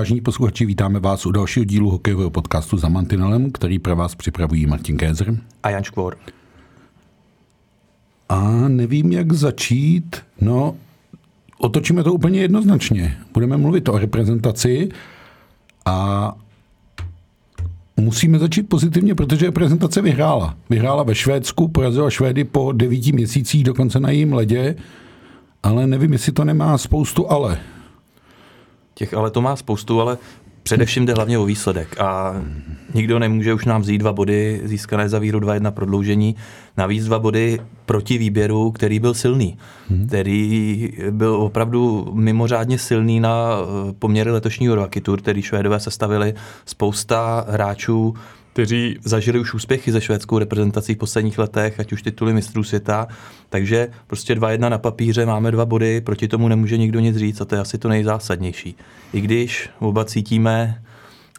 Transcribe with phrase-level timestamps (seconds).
[0.00, 4.66] Vážení posluchači, vítáme vás u dalšího dílu hokejového podcastu za Mantinelem, který pro vás připravují
[4.66, 6.16] Martin Kézer a Jan Škvor.
[8.28, 10.16] A nevím, jak začít.
[10.40, 10.74] No,
[11.58, 13.18] otočíme to úplně jednoznačně.
[13.34, 14.88] Budeme mluvit o reprezentaci
[15.84, 16.32] a
[17.96, 20.56] musíme začít pozitivně, protože reprezentace vyhrála.
[20.70, 24.76] Vyhrála ve Švédsku, porazila Švédy po devíti měsících, dokonce na jejím ledě,
[25.62, 27.58] ale nevím, jestli to nemá spoustu ale.
[29.00, 30.18] Těch ale to má spoustu, ale
[30.62, 32.42] především jde hlavně o výsledek a
[32.94, 36.36] nikdo nemůže už nám vzít dva body získané za výhru 2-1 prodloužení.
[36.76, 39.58] Navíc dva body proti výběru, který byl silný,
[39.90, 40.06] hmm.
[40.06, 46.34] který byl opravdu mimořádně silný na eh, poměry letošního Rocky Tour, který Švédové sestavili
[46.66, 48.14] spousta hráčů,
[48.52, 53.08] kteří zažili už úspěchy ze švédskou reprezentací v posledních letech, ať už tituly mistrů světa.
[53.48, 57.44] Takže prostě 2-1 na papíře, máme dva body, proti tomu nemůže nikdo nic říct a
[57.44, 58.74] to je asi to nejzásadnější.
[59.12, 60.82] I když oba cítíme,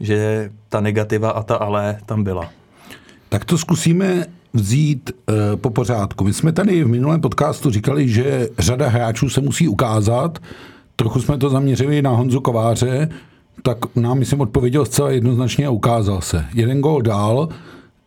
[0.02, 2.50] že ta negativa a ta ale tam byla.
[3.30, 6.24] Tak to zkusíme vzít e, po pořádku.
[6.24, 10.40] My jsme tady v minulém podcastu říkali, že řada hráčů se musí ukázat.
[10.96, 13.10] Trochu jsme to zaměřili na Honzu Kováře,
[13.64, 16.46] tak nám, myslím, odpověděl zcela jednoznačně a ukázal se.
[16.54, 17.50] Jeden gol dál,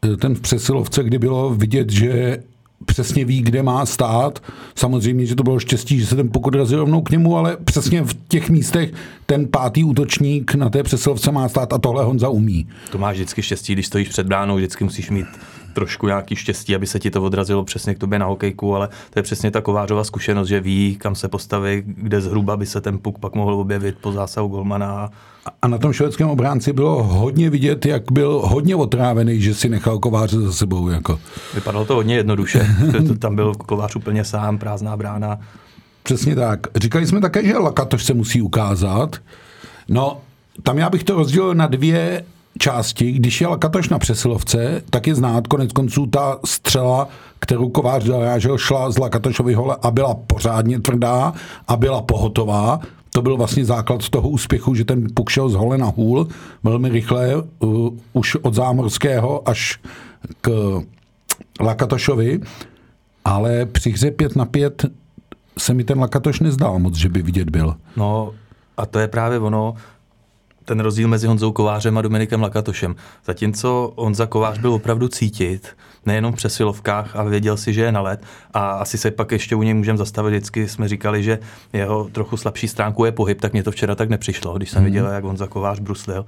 [0.05, 2.39] eh, ten v přesilovce, kdy bylo vidět, že
[2.85, 4.43] přesně ví, kde má stát.
[4.75, 8.03] Samozřejmě, že to bylo štěstí, že se ten pokud razil rovnou k němu, ale přesně
[8.03, 8.93] v těch místech
[9.27, 12.69] ten pátý útočník na té přesilovce má stát a tohle Honza umí.
[12.93, 15.27] To máš vždycky štěstí, když stojíš před bránou, vždycky musíš mít
[15.75, 19.19] trošku nějaký štěstí, aby se ti to odrazilo přesně k tobě na hokejku, ale to
[19.19, 22.99] je přesně ta Kovářova zkušenost, že ví, kam se postaví, kde zhruba by se ten
[22.99, 25.11] puk pak mohl objevit po zásahu golmana.
[25.63, 29.99] A na tom švédském obránci bylo hodně vidět, jak byl hodně otrávený, že si nechal
[29.99, 30.89] Kováře za sebou.
[30.89, 31.21] Jako.
[31.55, 32.67] Vypadalo to hodně jednoduše.
[33.19, 35.39] Tam byl Kovář úplně sám, prázdná brána.
[36.03, 36.67] Přesně tak.
[36.77, 39.17] Říkali jsme také, že Lakatoš se musí ukázat.
[39.89, 40.21] No,
[40.63, 42.25] tam já bych to rozdělil na dvě
[42.59, 48.05] části, když jel Katoš na přesilovce, tak je znát konec konců ta střela, kterou Kovář
[48.05, 51.33] dorážel, šla z Lakatošovy hole a byla pořádně tvrdá
[51.69, 52.81] a byla pohotová.
[53.11, 56.29] To byl vlastně základ toho úspěchu, že ten puk šel z hole na hůl
[56.63, 59.81] velmi rychle, uh, už od Zámorského až
[60.41, 60.81] k
[61.61, 62.41] Lakatošovi,
[63.25, 64.87] ale při hře 5 na 5
[65.59, 67.75] se mi ten Lakatoš nezdál moc, že by vidět byl.
[67.97, 68.33] No
[68.77, 69.75] a to je právě ono,
[70.65, 72.97] ten rozdíl mezi Honzou Kovářem a Dominikem Lakatošem.
[73.25, 75.77] Zatímco Honza Kovář byl opravdu cítit,
[76.07, 78.23] nejenom v přesilovkách, ale věděl si, že je na let.
[78.55, 80.31] A asi se pak ještě u něj můžeme zastavit.
[80.31, 81.39] Vždycky jsme říkali, že
[81.73, 84.85] jeho trochu slabší stránku je pohyb, tak mě to včera tak nepřišlo, když jsem mm.
[84.85, 86.27] viděl, jak Honza Kovář bruslil.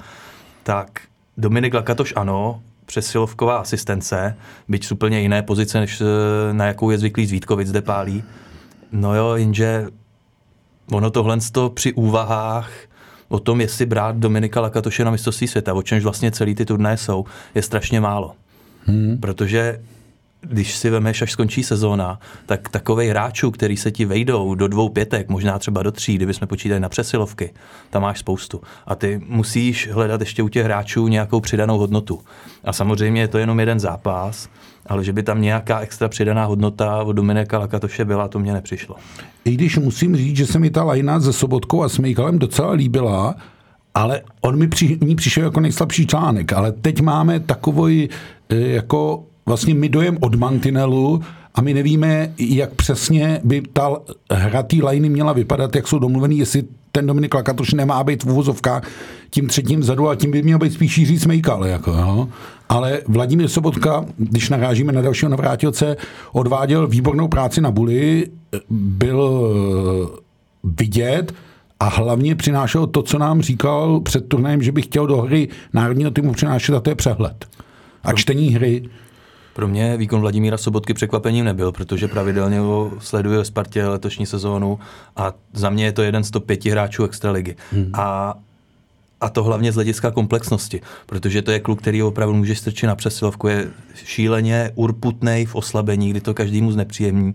[0.63, 1.01] Tak
[1.37, 4.37] Dominik Lakatoš ano, přesilovková asistence,
[4.69, 6.05] byť z úplně jiné pozice, než eh,
[6.53, 8.25] na jakou je zvyklý Zvítkovic zde pálí.
[8.93, 9.87] No jo, jenže
[10.93, 11.39] ono tohle
[11.75, 12.71] při úvahách
[13.29, 16.97] o tom, jestli brát Dominika Lakatoše na mistrovství světa, o čemž vlastně celý ty turné
[16.97, 18.33] jsou, je strašně málo.
[18.85, 19.19] Hmm.
[19.19, 19.81] Protože
[20.41, 24.89] když si vemeš, až skončí sezóna, tak takových hráčů, který se ti vejdou do dvou
[24.89, 27.55] pětek, možná třeba do tří, kdyby jsme počítali na přesilovky,
[27.91, 28.61] tam máš spoustu.
[28.87, 32.21] A ty musíš hledat ještě u těch hráčů nějakou přidanou hodnotu.
[32.65, 34.49] A samozřejmě je to jenom jeden zápas,
[34.89, 38.97] ale že by tam nějaká extra přidaná hodnota od Dominika Lakatoše byla, to mě nepřišlo.
[39.45, 43.35] I když musím říct, že se mi ta lajna se Sobotkou a Smejkalem docela líbila,
[43.95, 48.09] ale on mi při, ní přišel jako nejslabší článek, ale teď máme takový
[48.49, 51.23] e, jako vlastně my dojem od mantinelu
[51.55, 53.97] a my nevíme, jak přesně by ta
[54.31, 56.65] hra té lajny měla vypadat, jak jsou domluvený, jestli
[56.97, 58.33] ten Dominik Lakatoš nemá být v
[59.31, 61.67] tím třetím vzadu a tím by měl být spíš Jiří Smejkal.
[61.67, 62.29] Jako, no.
[62.69, 65.97] Ale Vladimír Sobotka, když narážíme na dalšího navrátilce,
[66.33, 68.27] odváděl výbornou práci na Buli,
[68.71, 70.21] byl eh,
[70.65, 71.35] vidět
[71.81, 76.11] a hlavně přinášel to, co nám říkal před turnajem, že by chtěl do hry národního
[76.11, 77.47] týmu přinášet a to je přehled.
[78.05, 78.83] A čtení hry.
[79.57, 84.79] Pro mě výkon Vladimíra Sobotky překvapením nebyl, protože pravidelně ho sleduje Spartě letošní sezónu
[85.17, 87.57] a za mě je to jeden z top pěti hráčů extraligy.
[87.73, 87.91] Hmm.
[87.95, 88.35] A
[89.21, 92.95] a to hlavně z hlediska komplexnosti, protože to je kluk, který opravdu může strčit na
[92.95, 97.35] přesilovku, je šíleně urputný v oslabení, kdy to každému znepříjemní.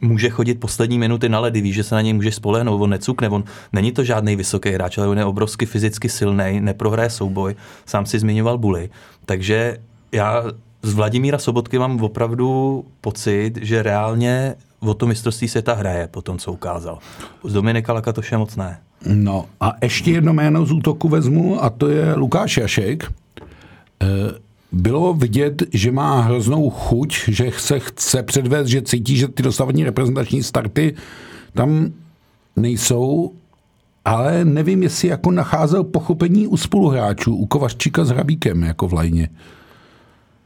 [0.00, 3.28] Může chodit poslední minuty na ledy, ví, že se na něj může spolehnout, on necukne,
[3.28, 7.54] on není to žádný vysoký hráč, ale on je obrovsky fyzicky silný, neprohraje souboj,
[7.86, 8.90] sám si zmiňoval Bully.
[9.26, 9.78] Takže
[10.12, 10.44] já
[10.84, 16.38] z Vladimíra Sobotky mám opravdu pocit, že reálně o to mistrovství světa hraje po tom,
[16.38, 16.98] co ukázal.
[17.44, 18.78] Z Dominika Lakatoše moc ne.
[19.06, 23.04] No a ještě jedno jméno z útoku vezmu a to je Lukáš Jašek.
[23.04, 24.06] E,
[24.72, 29.84] bylo vidět, že má hroznou chuť, že se chce předvést, že cítí, že ty dosavadní
[29.84, 30.94] reprezentační starty
[31.54, 31.92] tam
[32.56, 33.32] nejsou
[34.04, 39.28] ale nevím, jestli jako nacházel pochopení u spoluhráčů, u Kovařčíka s Hrabíkem jako v lajně.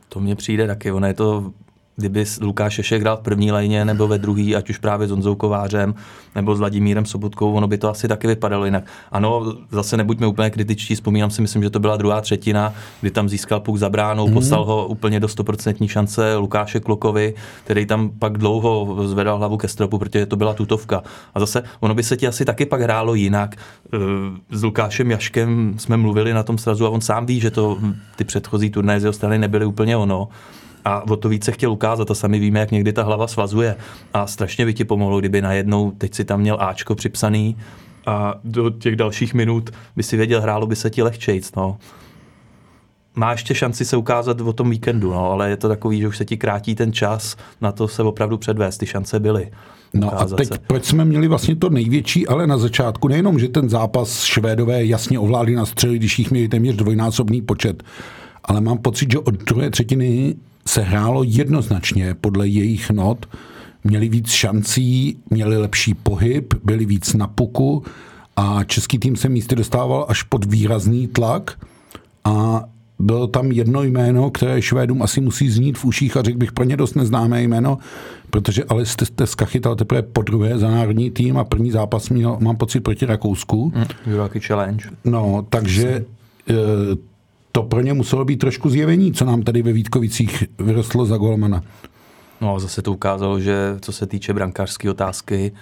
[0.08, 1.52] To mně přijde taky, ono je to
[1.98, 5.34] kdyby Lukáš Šešek hrál v první lajně nebo ve druhý, ať už právě s Honzou
[5.34, 5.94] Kovářem
[6.34, 8.84] nebo s Vladimírem Sobotkou, ono by to asi taky vypadalo jinak.
[9.12, 13.28] Ano, zase nebuďme úplně kritičtí, vzpomínám si, myslím, že to byla druhá třetina, kdy tam
[13.28, 14.32] získal puk za bránou, mm-hmm.
[14.32, 17.34] poslal ho úplně do 100% šance Lukáše Klokovi,
[17.64, 21.02] který tam pak dlouho zvedal hlavu ke stropu, protože to byla tutovka.
[21.34, 23.56] A zase ono by se ti asi taky pak hrálo jinak.
[23.56, 23.98] Eh,
[24.50, 27.78] s Lukášem Jaškem jsme mluvili na tom srazu a on sám ví, že to
[28.16, 30.28] ty předchozí turnaje z jeho strany nebyly úplně ono
[30.88, 33.76] a o to více chtěl ukázat a sami víme, jak někdy ta hlava svazuje
[34.14, 37.56] a strašně by ti pomohlo, kdyby najednou teď si tam měl Ačko připsaný
[38.06, 41.78] a do těch dalších minut by si věděl, hrálo by se ti lehčejc, no.
[43.14, 46.16] Má ještě šanci se ukázat o tom víkendu, no, ale je to takový, že už
[46.16, 49.50] se ti krátí ten čas na to se opravdu předvést, ty šance byly.
[49.94, 50.58] No a teď se.
[50.66, 55.18] proč jsme měli vlastně to největší, ale na začátku nejenom, že ten zápas Švédové jasně
[55.18, 57.82] ovládli na střely, když jich měli téměř dvojnásobný počet,
[58.44, 60.34] ale mám pocit, že od druhé třetiny
[60.68, 63.26] se hrálo jednoznačně podle jejich not,
[63.84, 67.82] měli víc šancí, měli lepší pohyb, byli víc na puku
[68.36, 71.66] a český tým se místy dostával až pod výrazný tlak
[72.24, 72.64] a
[72.98, 76.64] bylo tam jedno jméno, které Švédům asi musí znít v uších a řekl bych pro
[76.64, 77.78] ně dost neznámé jméno,
[78.30, 82.36] protože ale jste, jste chytal teprve po druhé za národní tým a první zápas měl,
[82.40, 83.72] mám pocit, proti Rakousku.
[83.76, 83.84] Mm,
[84.40, 84.88] challenge.
[85.04, 86.04] No, takže
[87.58, 91.62] to pro ně muselo být trošku zjevení, co nám tady ve Vítkovicích vyrostlo za golmana.
[92.40, 95.52] No a zase to ukázalo, že co se týče brankářské otázky,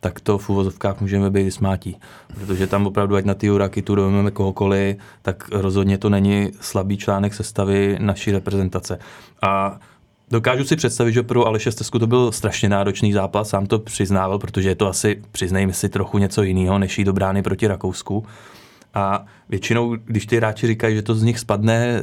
[0.00, 1.96] tak to v uvozovkách můžeme být smátí.
[2.34, 6.96] Protože tam opravdu, ať na ty Uraky tu rovneme kohokoliv, tak rozhodně to není slabý
[6.96, 8.98] článek sestavy naší reprezentace.
[9.42, 9.80] A
[10.30, 14.38] Dokážu si představit, že pro Aleše Stesku to byl strašně náročný zápas, sám to přiznával,
[14.38, 18.26] protože je to asi, přiznejme si, trochu něco jiného, než jít do brány proti Rakousku.
[18.96, 22.02] A většinou, když ty hráči říkají, že to z nich spadne e,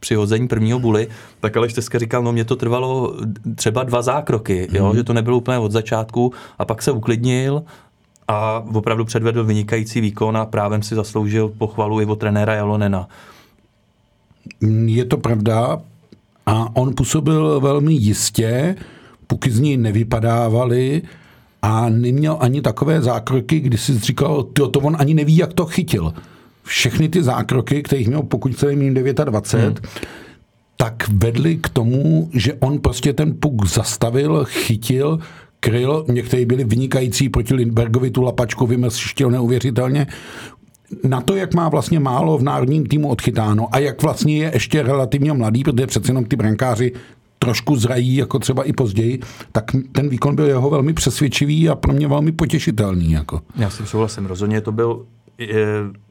[0.00, 1.08] při hození prvního buly,
[1.40, 3.16] tak Aleš Teska říkal, no mě to trvalo
[3.54, 4.76] třeba dva zákroky, mm.
[4.76, 4.96] jo, mhm.
[4.96, 7.62] že to nebylo úplně od začátku a pak se uklidnil
[8.28, 13.08] a opravdu předvedl vynikající výkon a právem si zasloužil pochvalu i od trenéra Jalonena.
[14.86, 15.80] Je to pravda
[16.46, 18.76] a on působil velmi jistě,
[19.26, 21.02] puky z něj nevypadávaly,
[21.62, 25.66] a neměl ani takové zákroky, kdy si říkal, to, to on ani neví, jak to
[25.66, 26.14] chytil.
[26.62, 29.90] Všechny ty zákroky, kterých měl, pokud se jim 29, hmm.
[30.76, 35.18] tak vedly k tomu, že on prostě ten puk zastavil, chytil,
[35.60, 40.06] kryl, někteří byli vynikající proti Lindbergovi, tu lapačku vymrštil neuvěřitelně,
[41.04, 44.82] na to, jak má vlastně málo v národním týmu odchytáno a jak vlastně je ještě
[44.82, 46.92] relativně mladý, protože přece jenom ty brankáři
[47.42, 49.20] trošku zrají, jako třeba i později,
[49.52, 53.12] tak ten výkon byl jeho velmi přesvědčivý a pro mě velmi potěšitelný.
[53.12, 53.40] Jako.
[53.56, 55.06] Já si souhlasím, rozhodně to byl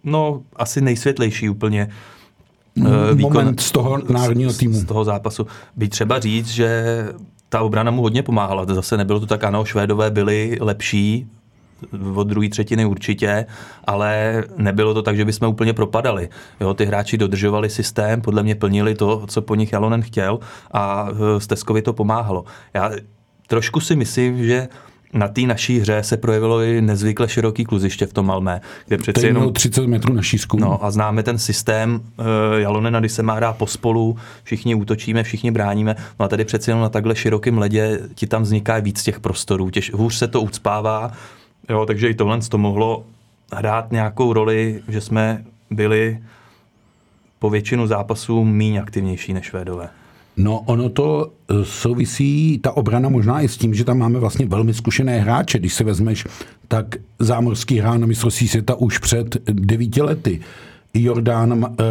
[0.03, 1.87] no, asi nejsvětlejší úplně
[2.77, 4.73] eh, výkon Moment z toho národního týmu.
[4.73, 5.47] Z toho zápasu.
[5.75, 6.83] By třeba říct, že
[7.49, 8.65] ta obrana mu hodně pomáhala.
[8.65, 11.27] Zase nebylo to tak, ano, Švédové byli lepší
[12.15, 13.45] od druhé třetiny určitě,
[13.85, 16.29] ale nebylo to tak, že bychom úplně propadali.
[16.61, 20.39] Jo, ty hráči dodržovali systém, podle mě plnili to, co po nich Jalonen chtěl
[20.71, 22.45] a eh, Steskovi to pomáhalo.
[22.73, 22.91] Já
[23.47, 24.67] trošku si myslím, že
[25.13, 29.25] na té naší hře se projevilo i nezvykle široký kluziště v tom Malmé, kde přeci
[29.25, 30.57] jenom 30 metrů na šířku.
[30.57, 32.25] No a známe ten systém uh,
[32.57, 36.81] Jalonena, kdy se má hrát pospolu, všichni útočíme, všichni bráníme, no a tady přeci jenom
[36.81, 41.11] na takhle širokém ledě ti tam vzniká víc těch prostorů, těž, hůř se to ucpává,
[41.69, 43.03] Jo, takže i tohle to mohlo
[43.53, 46.19] hrát nějakou roli, že jsme byli
[47.39, 49.89] po většinu zápasů méně aktivnější než Švédové.
[50.37, 54.45] No ono to e, souvisí, ta obrana možná i s tím, že tam máme vlastně
[54.45, 55.59] velmi zkušené hráče.
[55.59, 56.27] Když se vezmeš,
[56.67, 60.41] tak Zámorský hrál na mistrovství světa už před devíti lety.
[60.93, 61.83] Jordán e,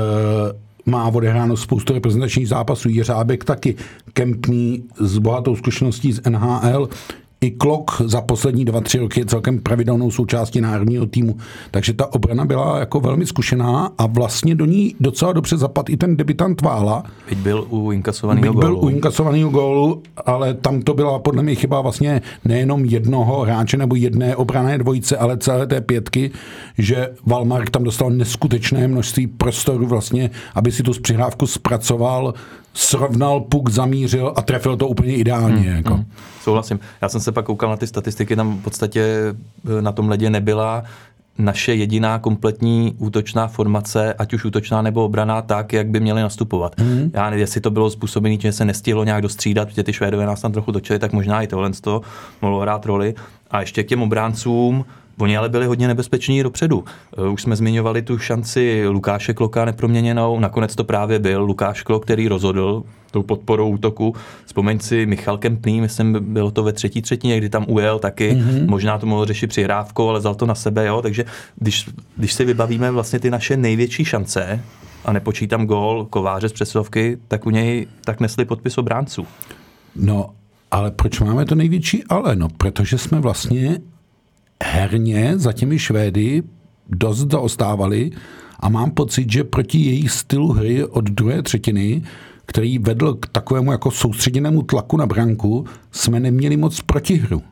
[0.90, 3.76] má odehráno spoustu reprezentačních zápasů, Jeřábek taky,
[4.12, 6.88] Kempný s bohatou zkušeností z NHL,
[7.40, 11.36] i Klok za poslední dva, tři roky je celkem pravidelnou součástí národního týmu.
[11.70, 15.96] Takže ta obrana byla jako velmi zkušená a vlastně do ní docela dobře zapad i
[15.96, 17.04] ten debitant Vála.
[17.28, 18.60] Byť byl u inkasovaného gólu.
[18.60, 23.76] byl u inkasovaného gólu, ale tam to byla podle mě chyba vlastně nejenom jednoho hráče
[23.76, 26.30] nebo jedné obrané dvojice, ale celé té pětky,
[26.78, 32.34] že Valmark tam dostal neskutečné množství prostoru vlastně, aby si tu přihrávku zpracoval,
[32.74, 35.56] srovnal puk, zamířil a trefil to úplně ideálně.
[35.56, 35.94] Hmm, jako.
[35.94, 36.04] Hmm.
[36.42, 36.80] Souhlasím.
[37.02, 39.04] Já jsem se pak koukal na ty statistiky, tam v podstatě
[39.78, 40.84] eh, na tom ledě nebyla
[41.38, 46.80] naše jediná kompletní útočná formace, ať už útočná nebo obraná, tak, jak by měli nastupovat.
[46.80, 47.10] Mm.
[47.14, 50.40] Já nevím, jestli to bylo způsobené, že se nestihlo nějak dostřídat, protože ty Švédové nás
[50.40, 52.02] tam trochu točili, tak možná i tohle toho
[52.42, 53.14] mohlo hrát roli.
[53.50, 54.84] A ještě k těm obráncům,
[55.20, 56.84] Oni ale byli hodně nebezpeční dopředu.
[57.18, 62.04] Eh, už jsme zmiňovali tu šanci Lukáše Kloka neproměněnou, nakonec to právě byl Lukáš Klok,
[62.04, 64.14] který rozhodl tou podporou útoku.
[64.46, 68.68] Vzpomeň si Michal Kempný, myslím, bylo to ve třetí třetině, kdy tam ujel taky, mm-hmm.
[68.68, 71.24] možná to mohl řešit přihrávkou, ale vzal to na sebe, jo, takže
[71.56, 74.60] když, když si vybavíme vlastně ty naše největší šance,
[75.04, 79.26] a nepočítám gól kováře z přesilovky, tak u něj tak nesli podpis obránců.
[79.96, 80.30] No,
[80.70, 82.36] ale proč máme to největší ale?
[82.36, 83.78] No, protože jsme vlastně
[84.64, 86.42] herně za těmi Švédy
[86.88, 88.10] dost zaostávali
[88.60, 92.02] a mám pocit, že proti jejich stylu hry od druhé třetiny,
[92.46, 97.42] který vedl k takovému jako soustředěnému tlaku na branku, jsme neměli moc protihru.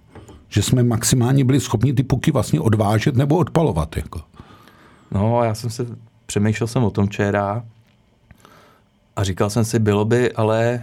[0.48, 3.96] Že jsme maximálně byli schopni ty puky vlastně odvážet nebo odpalovat.
[3.96, 4.20] Jako.
[5.12, 5.86] No, já jsem se
[6.26, 7.64] přemýšlel jsem o tom včera
[9.16, 10.82] a říkal jsem si, bylo by ale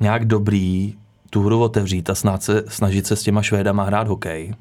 [0.00, 0.94] nějak dobrý
[1.30, 4.54] tu hru otevřít a snad se, snažit se s těma Švédama hrát hokej.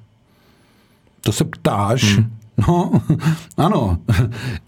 [1.27, 2.15] To se ptáš?
[2.15, 2.25] Hmm.
[2.67, 2.91] No,
[3.57, 3.98] ano.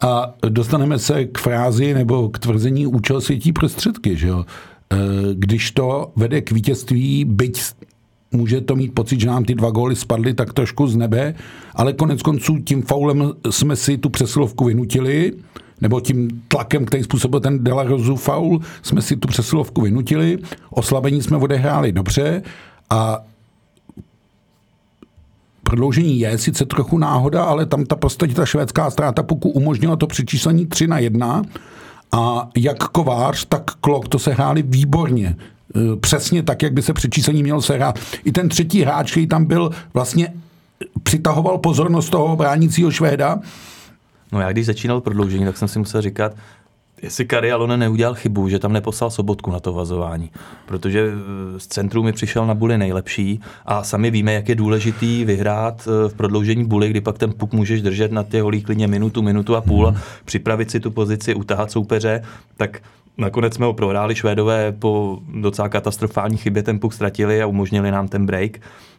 [0.01, 4.45] A dostaneme se k frázi nebo k tvrzení účel světí prostředky, že jo?
[4.45, 4.97] E,
[5.33, 7.61] když to vede k vítězství, byť
[8.31, 11.35] může to mít pocit, že nám ty dva góly spadly tak trošku z nebe,
[11.75, 15.33] ale konec konců tím faulem jsme si tu přesilovku vynutili,
[15.81, 20.37] nebo tím tlakem, který způsobil ten Delarozu faul, jsme si tu přesilovku vynutili,
[20.69, 22.41] oslabení jsme odehráli dobře
[22.89, 23.28] a
[25.69, 30.07] prodloužení je sice trochu náhoda, ale tam ta prostě ta švédská ztráta puku umožnila to
[30.07, 31.41] přečíslení 3 na 1
[32.11, 35.35] a jak Kovář, tak Klok to se hráli výborně.
[35.75, 37.99] E, přesně tak, jak by se při číslení měl sehrát.
[38.25, 40.33] I ten třetí hráč, který tam byl, vlastně
[41.03, 43.39] přitahoval pozornost toho bránícího Švéda.
[44.31, 46.33] No já když začínal prodloužení, tak jsem si musel říkat,
[47.01, 50.32] jestli Kari Alone neudělal chybu, že tam neposlal sobotku na to vazování.
[50.65, 55.25] Protože e, z centru mi přišel na buly nejlepší a sami víme, jak je důležitý
[55.25, 58.88] vyhrát e, v prodloužení buly, kdy pak ten puk můžeš držet na těch holí klidně
[58.88, 59.98] minutu, minutu a půl, hmm.
[60.25, 62.24] připravit si tu pozici, utahat soupeře,
[62.58, 62.82] tak
[63.18, 68.08] Nakonec jsme ho prohráli, Švédové po docela katastrofální chybě ten puk ztratili a umožnili nám
[68.08, 68.51] ten break.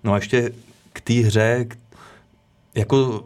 [0.05, 0.51] No a ještě
[0.93, 1.67] k té hře,
[2.75, 3.25] jako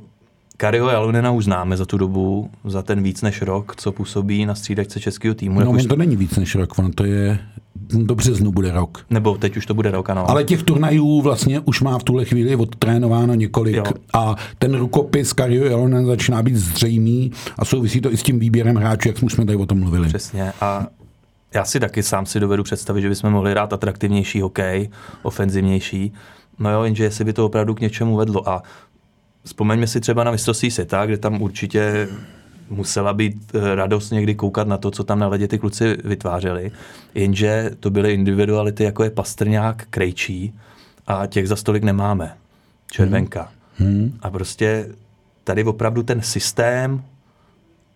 [0.56, 4.54] Kariho Jalonena už známe za tu dobu, za ten víc než rok, co působí na
[4.54, 5.60] střídačce českého týmu.
[5.60, 5.86] No, už...
[5.86, 7.38] to není víc než rok, ono to je
[7.92, 9.06] do březnu bude rok.
[9.10, 10.30] Nebo teď už to bude rok, ano.
[10.30, 13.84] Ale těch turnajů vlastně už má v tuhle chvíli odtrénováno několik jo.
[14.12, 18.76] a ten rukopis Kario Jalonen začíná být zřejmý a souvisí to i s tím výběrem
[18.76, 20.08] hráčů, jak jsme tady o tom mluvili.
[20.08, 20.86] Přesně a
[21.54, 24.88] já si taky sám si dovedu představit, že bychom mohli hrát atraktivnější hokej,
[25.22, 26.12] ofenzivnější.
[26.58, 28.62] No jo, jenže jestli by to opravdu k něčemu vedlo a
[29.44, 32.08] Vzpomeňme si třeba na mistrovství světa, kde tam určitě
[32.70, 36.72] musela být eh, radost někdy koukat na to, co tam na ledě ty kluci vytvářeli.
[37.14, 40.54] Jenže to byly individuality, jako je Pastrňák, Krejčí
[41.06, 42.36] a těch za stolik nemáme.
[42.90, 43.52] Červenka.
[43.78, 43.90] Hmm.
[43.90, 44.18] hmm.
[44.22, 44.88] A prostě
[45.44, 47.02] tady opravdu ten systém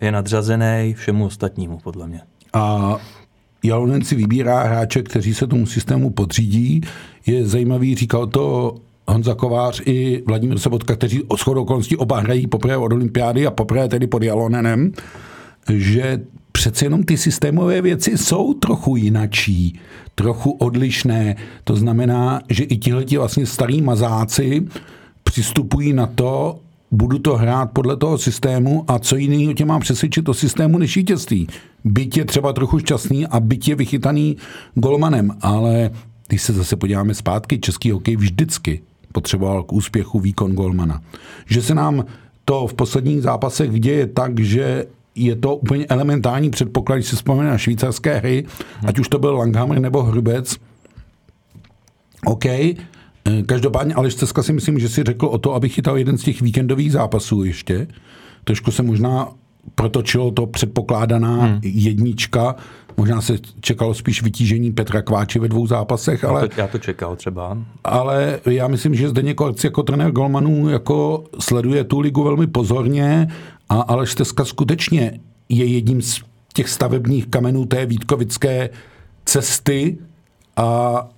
[0.01, 2.21] je nadřazený všemu ostatnímu, podle mě.
[2.53, 2.97] A
[3.65, 6.81] Jalonen si vybírá hráče, kteří se tomu systému podřídí.
[7.27, 8.75] Je zajímavý, říkal to
[9.09, 13.51] Honza Kovář i Vladimír Sobotka, kteří o shodou okolností oba hrají poprvé od olympiády a
[13.51, 14.93] poprvé tedy pod Jalonenem,
[15.73, 16.21] že
[16.53, 19.81] přece jenom ty systémové věci jsou trochu jinačí,
[20.15, 21.37] trochu odlišné.
[21.65, 24.67] To znamená, že i tihleti vlastně starý mazáci
[25.23, 26.59] přistupují na to,
[26.91, 30.97] budu to hrát podle toho systému a co jiného tě mám přesvědčit o systému než
[30.97, 31.49] vítězství.
[31.85, 34.37] Byť je třeba trochu šťastný a byť je vychytaný
[34.75, 35.91] golmanem, ale
[36.29, 38.81] když se zase podíváme zpátky, český hokej vždycky
[39.13, 41.03] potřeboval k úspěchu výkon golmana.
[41.47, 42.05] Že se nám
[42.45, 47.51] to v posledních zápasech děje tak, že je to úplně elementární předpoklad, když se vzpomene
[47.51, 48.45] na švýcarské hry,
[48.87, 50.57] ať už to byl Langhammer nebo Hrubec.
[52.25, 52.77] OK, eh,
[53.47, 56.43] Každopádně Aleš Ceska si myslím, že si řekl o to, aby chytal jeden z těch
[56.43, 57.87] víkendových zápasů ještě.
[58.45, 59.29] Trošku se možná
[59.75, 61.61] protočilo to předpokládaná hmm.
[61.63, 62.57] jednička
[62.99, 66.41] Možná se čekalo spíš vytížení Petra Kváče ve dvou zápasech, ale...
[66.43, 67.59] Já to, já to čekal třeba.
[67.85, 73.29] Ale já myslím, že zde Korc jako trenér Golmanů jako sleduje tu ligu velmi pozorně
[73.69, 76.21] a Aleš Teska skutečně je jedním z
[76.55, 78.71] těch stavebních kamenů té Vítkovické
[79.25, 79.99] cesty
[80.57, 81.09] a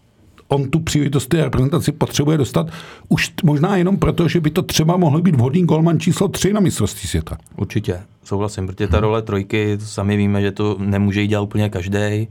[0.50, 2.66] on tu příležitost té reprezentaci potřebuje dostat
[3.09, 6.61] už možná jenom proto, že by to třeba mohl být vhodný golman číslo 3 na
[6.61, 7.38] mistrovství světa.
[7.57, 12.28] Určitě, souhlasím, protože ta role trojky, sami víme, že to nemůže jít dělat úplně každý.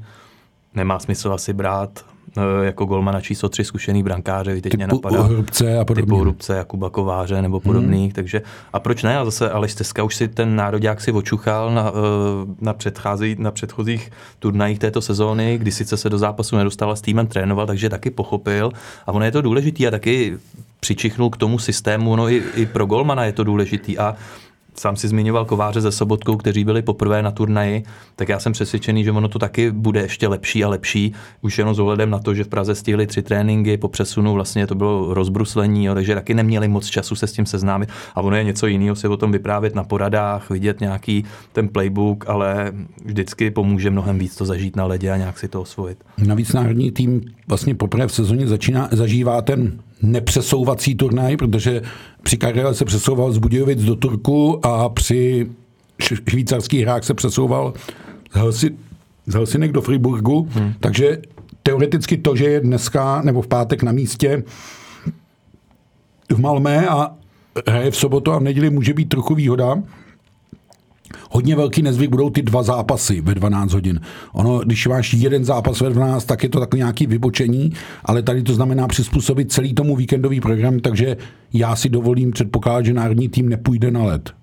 [0.75, 2.05] Nemá smysl asi brát
[2.61, 5.23] jako golmana číslo tři zkušený brankáře, teď mě napadá.
[5.23, 6.05] Hrubce a podobně.
[6.05, 8.11] Typu Hrubce, Jakuba Kováře nebo podobných, hmm.
[8.11, 8.41] takže
[8.73, 9.17] a proč ne?
[9.17, 11.93] A zase Aleš Teska už si ten nároďák si očuchal na, e,
[12.61, 17.01] na, předchází, na předchozích turnajích této sezóny, kdy sice se do zápasu nedostal a s
[17.01, 18.71] týmem trénoval, takže taky pochopil
[19.07, 20.37] a ono je to důležitý a taky
[20.79, 24.15] přičichnul k tomu systému, no i, i pro golmana je to důležitý a
[24.75, 27.83] sám si zmiňoval kováře ze Sobotkou, kteří byli poprvé na turnaji,
[28.15, 31.75] tak já jsem přesvědčený, že ono to taky bude ještě lepší a lepší, už jenom
[31.75, 35.13] s ohledem na to, že v Praze stihli tři tréninky, po přesunu vlastně to bylo
[35.13, 38.67] rozbruslení, jo, takže taky neměli moc času se s tím seznámit a ono je něco
[38.67, 41.23] jiného si o tom vyprávět na poradách, vidět nějaký
[41.53, 42.71] ten playbook, ale
[43.05, 46.03] vždycky pomůže mnohem víc to zažít na ledě a nějak si to osvojit.
[46.25, 51.81] Navíc národní tým vlastně poprvé v sezóně začíná, zažívá ten nepřesouvací turnaj, protože
[52.23, 55.49] při Karel se přesouval z Budějovic do Turku a při
[56.01, 57.73] švýcarských hrách se přesouval
[58.31, 58.69] z, Helsi,
[59.25, 60.73] z Helsinek do Friburgu, hmm.
[60.79, 61.17] takže
[61.63, 64.43] teoreticky to, že je dneska nebo v pátek na místě
[66.31, 67.11] v Malmé a
[67.67, 69.75] hraje v sobotu a v neděli může být trochu výhoda,
[71.31, 74.01] hodně velký nezvyk budou ty dva zápasy ve 12 hodin.
[74.33, 77.73] Ono, když máš jeden zápas ve 12, tak je to tak nějaký vybočení,
[78.05, 81.17] ale tady to znamená přizpůsobit celý tomu víkendový program, takže
[81.53, 84.33] já si dovolím předpokládat, že národní tým nepůjde na let.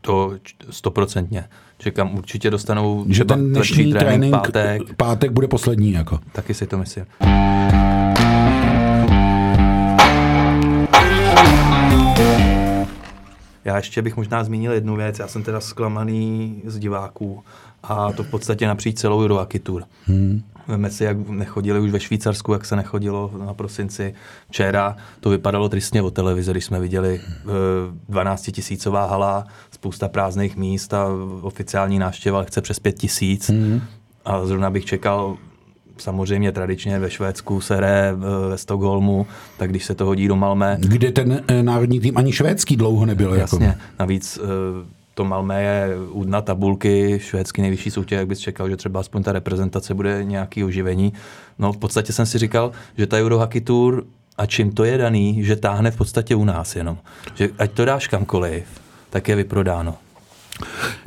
[0.00, 0.32] To
[0.70, 1.44] stoprocentně.
[1.78, 4.96] Čekám, určitě dostanou že ten dnešní trénink, trénink pátek.
[4.96, 5.92] pátek bude poslední.
[5.92, 6.18] Jako.
[6.32, 7.04] Taky si to myslím.
[13.70, 15.18] Já ještě bych možná zmínil jednu věc.
[15.18, 17.42] Já jsem teda zklamaný z diváků
[17.82, 19.84] a to v podstatě napříč celou Eurohockey Tour.
[20.06, 20.42] Hmm.
[20.68, 24.14] Veme si, jak nechodili už ve Švýcarsku, jak se nechodilo na prosinci.
[24.48, 27.20] Včera to vypadalo tristně o televizi, když jsme viděli
[28.08, 31.06] 12 tisícová hala, spousta prázdných míst a
[31.42, 33.50] oficiální návštěva chce přes 5 tisíc.
[33.50, 33.80] Hmm.
[34.24, 35.36] A zrovna bych čekal
[36.00, 38.14] samozřejmě tradičně ve Švédsku se hraje
[38.48, 39.26] ve Stockholmu,
[39.58, 40.76] tak když se to hodí do Malmé.
[40.80, 43.34] Kde ten eh, národní tým ani švédský dlouho nebyl.
[43.34, 43.40] Jako.
[43.40, 43.80] Jasně, jako.
[43.98, 48.76] navíc eh, to Malmé je u dna tabulky, švédský nejvyšší soutěž, jak bys čekal, že
[48.76, 51.12] třeba aspoň ta reprezentace bude nějaký oživení.
[51.58, 54.04] No v podstatě jsem si říkal, že ta Eurohockey Tour
[54.38, 56.98] a čím to je daný, že táhne v podstatě u nás jenom.
[57.34, 58.64] Že ať to dáš kamkoliv,
[59.10, 59.94] tak je vyprodáno.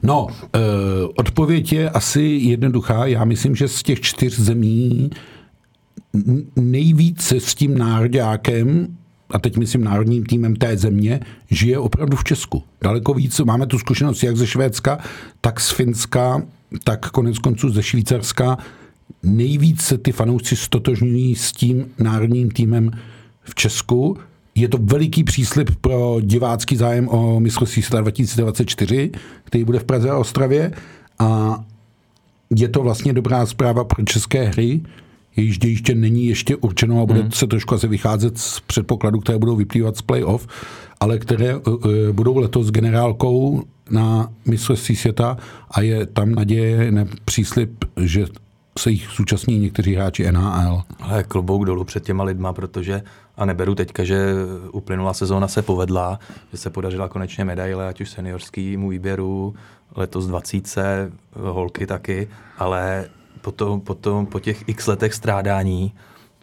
[0.03, 0.59] No, eh,
[1.15, 3.05] odpověď je asi jednoduchá.
[3.05, 5.09] Já myslím, že z těch čtyř zemí
[6.55, 8.87] nejvíce s tím nároďákem
[9.29, 11.19] a teď myslím národním týmem té země,
[11.51, 12.63] žije opravdu v Česku.
[12.81, 13.39] Daleko víc.
[13.39, 14.97] Máme tu zkušenost jak ze Švédska,
[15.41, 16.41] tak z Finska,
[16.83, 18.57] tak konec konců ze Švýcarska.
[19.23, 22.91] Nejvíc se ty fanoušci stotožňují s tím národním týmem
[23.43, 24.17] v Česku.
[24.55, 29.11] Je to veliký příslip pro divácký zájem o mistrovství světa 2024,
[29.43, 30.71] který bude v Praze a Ostravě.
[31.19, 31.59] A
[32.55, 34.81] je to vlastně dobrá zpráva pro české hry,
[35.35, 37.31] jejíž dějiště není ještě určeno a bude hmm.
[37.31, 40.47] se trošku asi vycházet z předpokladů, které budou vyplývat z playoff,
[40.99, 45.37] ale které uh, budou letos generálkou na mistrovství světa
[45.71, 48.25] a je tam naděje, ne příslip, že
[48.79, 50.81] se jich zúčastní někteří hráči NHL.
[50.99, 53.01] Ale klobouk dolů před těma lidma, protože,
[53.37, 54.33] a neberu teďka, že
[54.71, 56.19] uplynulá sezóna se povedla,
[56.51, 59.55] že se podařila konečně medaile, ať už seniorskýmu výběru,
[59.95, 63.05] letos 20, holky taky, ale
[63.41, 65.93] potom, potom, po těch x letech strádání,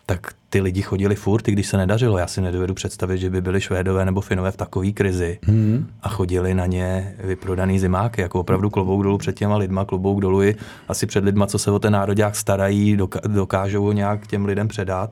[0.06, 2.18] tak ty lidi chodili furt, i když se nedařilo.
[2.18, 5.86] Já si nedovedu představit, že by byli Švédové nebo Finové v takové krizi hmm.
[6.02, 8.20] a chodili na ně vyprodaný zimáky.
[8.20, 10.54] Jako opravdu klobouk dolů před těma lidma, klobouk dolů i
[10.88, 15.10] asi před lidma, co se o ten národák starají, dokážou ho nějak těm lidem předat.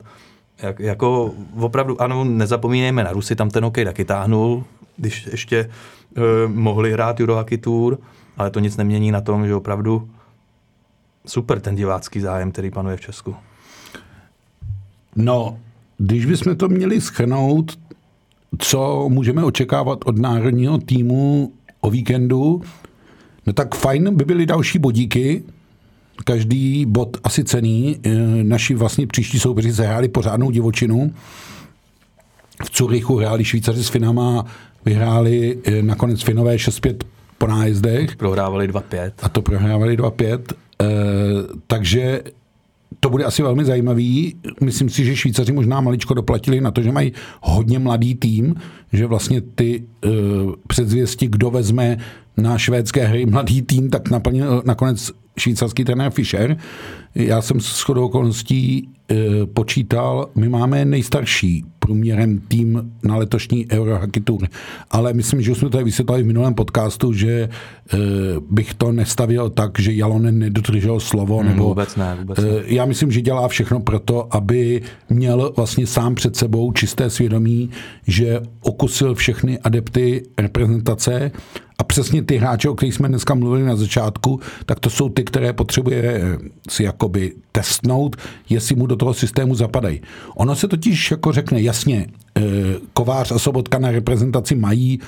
[0.61, 4.63] Jak, jako opravdu, ano, nezapomínejme na Rusy, tam ten hokej taky táhnul,
[4.97, 5.69] když ještě
[6.17, 7.97] eh, mohli hrát Eurohockey Tour,
[8.37, 10.09] ale to nic nemění na tom, že opravdu
[11.25, 13.35] super ten divácký zájem, který panuje v Česku.
[15.15, 15.59] No,
[15.97, 17.79] když bychom to měli schrnout,
[18.57, 22.61] co můžeme očekávat od národního týmu o víkendu,
[23.47, 25.43] no tak fajn by byly další bodíky,
[26.23, 27.99] každý bod asi cený.
[28.03, 28.09] E,
[28.43, 31.13] naši vlastně příští soupeři zahráli pořádnou divočinu.
[32.65, 34.45] V Curychu hráli Švýcaři s Finama,
[34.85, 36.95] vyhráli e, nakonec Finové 6-5
[37.37, 38.15] po nájezdech.
[38.15, 39.11] Prohrávali 2-5.
[39.21, 40.39] A to prohrávali 2-5.
[40.81, 40.85] E,
[41.67, 42.21] takže
[42.99, 44.35] to bude asi velmi zajímavý.
[44.63, 48.55] Myslím si, že Švýcaři možná maličko doplatili na to, že mají hodně mladý tým,
[48.93, 50.11] že vlastně ty uh,
[50.67, 51.97] předzvěsti, kdo vezme
[52.39, 56.57] na švédské hry mladý tým, tak naplnil nakonec švýcarský trenér Fischer.
[57.15, 59.17] Já jsem s shodou okolností uh,
[59.53, 64.47] počítal, my máme nejstarší průměrem tým na letošní Eurohockey Tour.
[64.91, 67.49] Ale myslím, že už jsme tady vysvětlili v minulém podcastu, že e,
[68.49, 71.37] bych to nestavil tak, že Jalonen nedodržel slovo.
[71.37, 72.49] Hmm, nebo, vůbec ne, vůbec ne.
[72.49, 77.09] E, já myslím, že dělá všechno pro to, aby měl vlastně sám před sebou čisté
[77.09, 77.69] svědomí,
[78.07, 81.31] že okusil všechny adepty reprezentace
[81.79, 85.23] a přesně ty hráče, o kterých jsme dneska mluvili na začátku, tak to jsou ty,
[85.23, 86.21] které potřebuje
[86.69, 88.15] si jakoby testnout,
[88.49, 90.01] jestli mu do toho systému zapadají.
[90.35, 92.41] Ono se totiž jako řekne, jasně, eh,
[92.93, 94.99] Kovář a Sobotka na reprezentaci mají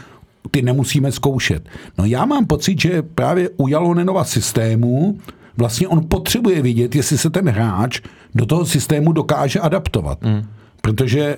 [0.52, 1.70] ty nemusíme zkoušet.
[1.98, 5.18] No já mám pocit, že právě u Jalonenova systému
[5.58, 8.02] vlastně on potřebuje vidět, jestli se ten hráč
[8.36, 10.24] do toho systému dokáže adaptovat.
[10.24, 10.44] Mm.
[10.82, 11.38] Protože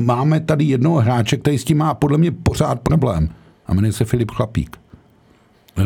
[0.00, 3.28] máme tady jednoho hráče, který s tím má podle mě pořád problém
[3.66, 4.76] a jmenuje se Filip Chlapík.
[5.78, 5.82] Eh,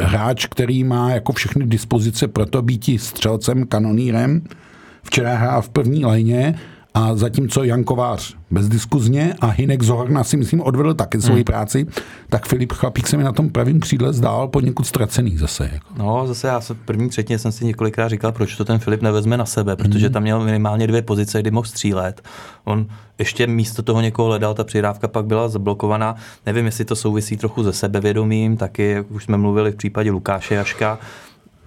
[0.00, 4.42] hráč, který má jako všechny dispozice pro to být střelcem, kanonírem.
[5.02, 6.58] Včera hrál v první lajně
[6.96, 11.44] a zatímco Jan Kovář bezdiskuzně a Hinek Zohorna si myslím odvedl taky svoji hmm.
[11.44, 11.86] práci,
[12.28, 15.70] tak Filip Chlapík se mi na tom pravém křídle zdál poněkud ztracený zase.
[15.72, 15.88] Jako.
[15.98, 19.36] No zase já se první třetině jsem si několikrát říkal, proč to ten Filip nevezme
[19.36, 20.12] na sebe, protože hmm.
[20.12, 22.22] tam měl minimálně dvě pozice, kdy mohl střílet.
[22.64, 22.86] On
[23.18, 26.16] ještě místo toho někoho hledal, ta přihrávka pak byla zablokovaná.
[26.46, 30.54] Nevím, jestli to souvisí trochu se sebevědomím, taky, jak už jsme mluvili v případě Lukáše
[30.54, 30.98] Jaška,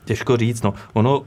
[0.05, 0.61] těžko říct.
[0.61, 0.73] No.
[0.93, 1.23] Ono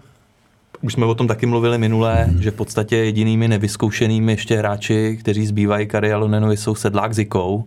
[0.83, 2.43] už jsme o tom taky mluvili minule, hmm.
[2.43, 7.65] že v podstatě jedinými nevyzkoušenými ještě hráči, kteří zbývají Kari Alonenovi, jsou Sedlák Zikou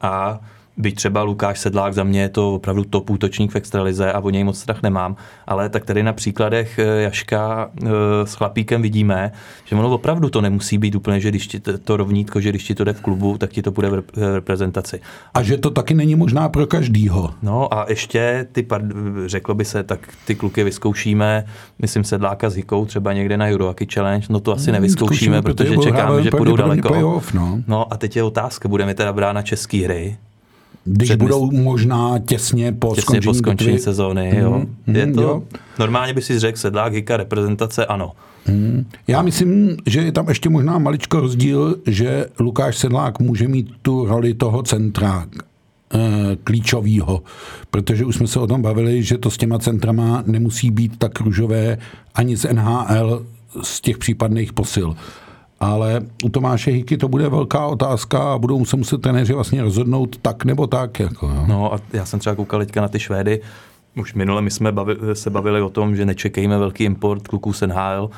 [0.00, 0.40] a
[0.80, 4.30] byť třeba Lukáš Sedlák za mě je to opravdu top útočník v extralize a o
[4.30, 5.16] něj moc strach nemám,
[5.46, 7.88] ale tak tady na příkladech eh, Jaška eh,
[8.24, 9.32] s chlapíkem vidíme,
[9.64, 12.74] že ono opravdu to nemusí být úplně, že když ti to rovnítko, že když ti
[12.74, 14.02] to jde v klubu, tak ti to bude v
[14.34, 15.00] reprezentaci.
[15.34, 17.34] A že to taky není možná pro každýho.
[17.42, 18.66] No a ještě ty,
[19.26, 21.44] řeklo by se, tak ty kluky vyzkoušíme,
[21.78, 25.76] myslím Sedláka s Hikou třeba někde na Eurohockey Challenge, no to asi hmm, nevyzkoušíme, protože
[25.76, 26.88] čekáme, že půjdou daleko.
[26.88, 27.62] Playoff, no.
[27.66, 30.16] no a teď je otázka, budeme teda brát na české hry,
[30.84, 31.38] když Předmysl...
[31.38, 34.36] budou možná těsně po těsně skončení, po skončení sezóny.
[34.36, 34.62] Jo.
[34.86, 35.42] Mm, je to, jo.
[35.78, 38.12] Normálně by si řekl Sedlák, Hika, reprezentace, ano.
[38.48, 38.84] Mm.
[39.06, 44.06] Já myslím, že je tam ještě možná maličko rozdíl, že Lukáš Sedlák může mít tu
[44.06, 45.26] roli toho centra
[45.94, 45.98] eh,
[46.44, 47.22] klíčovýho,
[47.70, 51.20] protože už jsme se o tom bavili, že to s těma centrama nemusí být tak
[51.20, 51.78] růžové
[52.14, 53.26] ani z NHL
[53.62, 54.96] z těch případných posil
[55.60, 60.16] ale u Tomáše Hiky to bude velká otázka a budou se muset trenéři vlastně rozhodnout
[60.22, 61.00] tak nebo tak.
[61.00, 61.44] Jako, jo.
[61.46, 63.40] No a já jsem třeba koukal teďka na ty Švédy,
[63.96, 67.60] už minule my jsme bavi, se bavili o tom, že nečekejme velký import kluků z
[67.66, 68.10] NHL.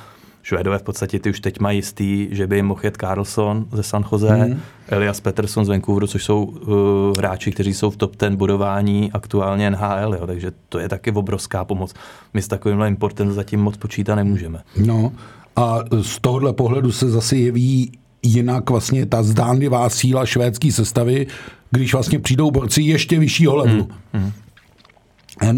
[0.42, 3.82] Švédové v podstatě ty už teď mají jistý, že by jim mohl jet Carlson ze
[3.82, 4.60] San Jose, mm.
[4.88, 9.70] Elias Peterson z Vancouveru, což jsou uh, hráči, kteří jsou v top 10 budování aktuálně
[9.70, 11.94] NHL, jo, takže to je taky obrovská pomoc.
[12.34, 14.62] My s takovýmhle importem zatím moc počítat nemůžeme.
[14.76, 15.12] No,
[15.56, 21.26] a z tohohle pohledu se zase jeví jinak vlastně ta zdánlivá síla švédské sestavy,
[21.70, 23.88] když vlastně přijdou borci ještě vyššího levelu.
[24.12, 24.22] Hmm.
[24.22, 24.32] Hmm.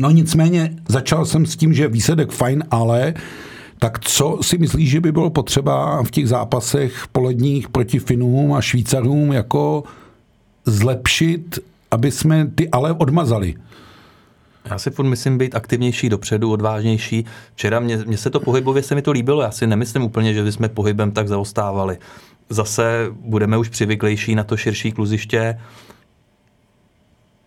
[0.00, 3.14] No nicméně začal jsem s tím, že výsledek fajn, ale
[3.78, 8.60] tak co si myslíš, že by bylo potřeba v těch zápasech poledních proti Finům a
[8.60, 9.84] Švýcarům jako
[10.66, 11.58] zlepšit,
[11.90, 13.54] aby jsme ty ale odmazali?
[14.70, 17.24] Já si furt myslím být aktivnější dopředu, odvážnější.
[17.54, 20.52] Včera mě, mě se to pohybově se mi to líbilo, já si nemyslím úplně, že
[20.52, 21.98] jsme pohybem tak zaostávali.
[22.48, 25.58] Zase budeme už přivyklejší na to širší kluziště.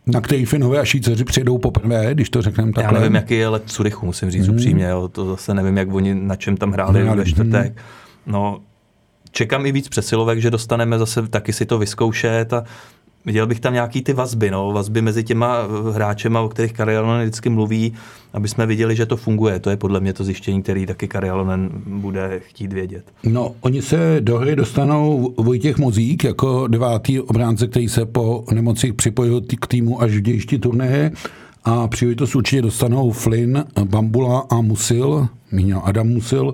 [0.05, 2.95] Na který Finové a Švýcaři přijedou poprvé, když to řekneme takhle?
[2.95, 4.53] Já nevím, jaký je let Curychu, musím říct mm.
[4.53, 4.85] upřímně.
[4.85, 5.07] Jo.
[5.07, 7.71] To zase nevím, jak oni na čem tam hráli ve čtvrtek.
[7.71, 8.33] Mm.
[8.33, 8.59] No,
[9.31, 12.63] čekám i víc přesilovek, že dostaneme zase taky si to vyzkoušet a
[13.27, 17.21] Viděl bych tam nějaký ty vazby, no, vazby mezi těma eh, hráčema, o kterých Karialonen
[17.21, 17.93] vždycky mluví,
[18.33, 19.59] aby jsme viděli, že to funguje.
[19.59, 23.03] To je podle mě to zjištění, který taky Karialonen bude chtít vědět.
[23.23, 28.93] No, oni se do hry dostanou Vojtěch Mozík jako devátý obránce, který se po nemocích
[28.93, 31.11] připojil k týmu až v dějišti turnaje
[31.63, 36.53] a příležitost určitě dostanou Flynn, Bambula a Musil, míňo Adam Musil,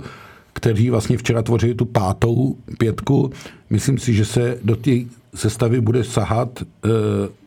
[0.54, 3.32] kteří vlastně včera tvořili tu pátou pětku.
[3.70, 4.92] Myslím si, že se do té
[5.36, 6.90] sestavy bude sahat e,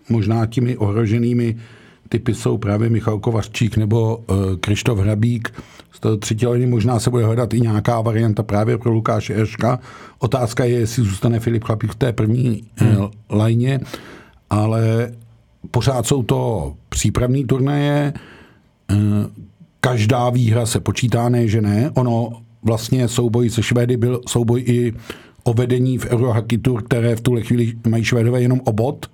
[0.08, 1.56] možná těmi ohroženými
[2.08, 5.54] typy jsou právě Michal Kovařčík nebo e, Krištof Hrabík.
[5.92, 9.78] Z toho třetí liny možná se bude hledat i nějaká varianta právě pro Lukáše Eška.
[10.18, 13.08] Otázka je, jestli zůstane Filip Chlapík v té první e, hmm.
[13.30, 13.80] lajně,
[14.50, 15.12] ale
[15.70, 18.12] pořád jsou to přípravné turnaje,
[19.80, 21.90] každá výhra se počítá, ne, že ne.
[21.94, 24.92] Ono vlastně souboj se Švédy byl souboj i
[25.46, 29.06] o vedení v Eurohockey Tour, které v tuhle chvíli mají Švédové jenom o bod.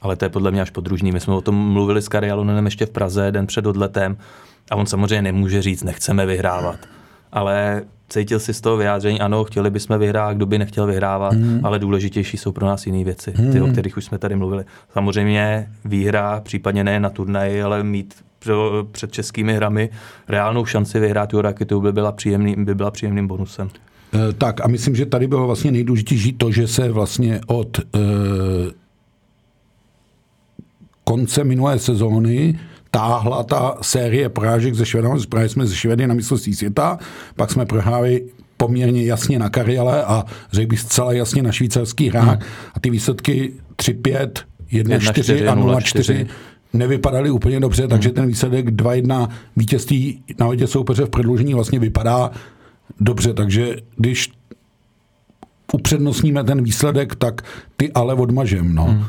[0.00, 1.12] Ale to je podle mě až podružný.
[1.12, 4.16] My jsme o tom mluvili s Karialonem ještě v Praze den před odletem
[4.70, 6.78] a on samozřejmě nemůže říct, nechceme vyhrávat.
[7.32, 11.60] Ale cítil si z toho vyjádření, ano, chtěli bychom vyhrát, kdo by nechtěl vyhrávat, hmm.
[11.62, 13.62] ale důležitější jsou pro nás jiné věci, ty, hmm.
[13.62, 14.64] o kterých už jsme tady mluvili.
[14.92, 18.14] Samozřejmě výhra, případně ne na turnaji, ale mít
[18.92, 19.90] před českými hrami
[20.28, 23.70] reálnou šanci vyhrát tu raketu by byla, příjemný, by byla příjemným bonusem.
[24.14, 27.82] E, tak a myslím, že tady bylo vlastně nejdůležitější to, že se vlastně od e,
[31.04, 32.58] konce minulé sezóny
[32.90, 35.16] táhla ta série porážek ze Švedama.
[35.28, 36.98] Právě jsme ze Švedy na mistrovství světa,
[37.36, 38.22] pak jsme prohráli
[38.56, 42.28] poměrně jasně na Kariale a řekl bych zcela jasně na švýcarský hrách.
[42.28, 42.48] Hmm.
[42.74, 44.30] A ty výsledky 3-5,
[44.72, 46.26] 1-4 a 0-4
[46.72, 47.90] nevypadaly úplně dobře, hmm.
[47.90, 52.30] takže ten výsledek 2-1 vítězství na ledě soupeře v prodloužení vlastně vypadá
[53.00, 54.32] dobře, takže když
[55.72, 57.42] upřednostníme ten výsledek, tak
[57.76, 58.74] ty ale odmažem.
[58.74, 58.84] No.
[58.84, 59.04] Hmm.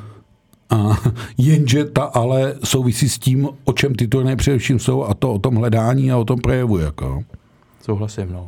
[0.69, 0.99] A
[1.37, 5.39] jenže ta ale souvisí s tím, o čem ty turné především jsou, a to o
[5.39, 6.77] tom hledání a o tom projevu.
[6.77, 7.23] Jako.
[7.81, 8.47] Souhlasím, no.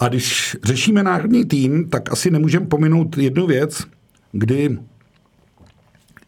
[0.00, 3.84] A když řešíme národní tým, tak asi nemůžeme pominout jednu věc,
[4.32, 4.78] kdy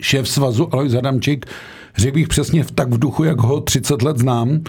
[0.01, 1.46] šéf svazu Alois Adamčík,
[1.97, 4.61] řekl bych přesně v tak v duchu, jak ho 30 let znám,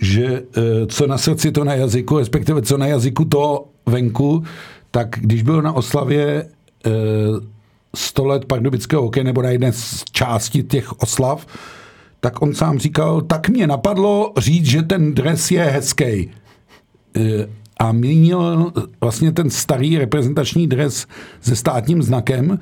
[0.00, 4.44] že eh, co na srdci, to na jazyku, respektive co na jazyku, to venku,
[4.90, 6.48] tak když byl na oslavě
[7.96, 11.46] 100 eh, let pardubického hokeje, nebo na jedné z části těch oslav,
[12.20, 16.30] tak on sám říkal, tak mě napadlo říct, že ten dres je hezký.
[17.16, 21.06] Eh, a měnil vlastně ten starý reprezentační dres
[21.40, 22.58] se státním znakem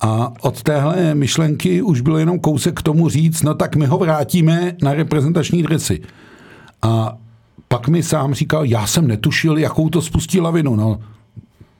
[0.00, 3.98] a od téhle myšlenky už bylo jenom kousek k tomu říct, no tak my ho
[3.98, 6.00] vrátíme na reprezentační dresy.
[6.82, 7.18] A
[7.68, 10.76] pak mi sám říkal, já jsem netušil, jakou to spustí lavinu.
[10.76, 10.98] No,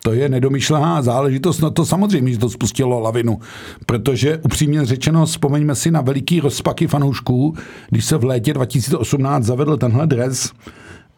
[0.03, 3.39] to je nedomyšlená záležitost, no to samozřejmě, že to spustilo lavinu,
[3.87, 7.55] protože upřímně řečeno, vzpomeňme si na veliký rozpaky fanoušků,
[7.91, 10.53] když se v létě 2018 zavedl tenhle dres,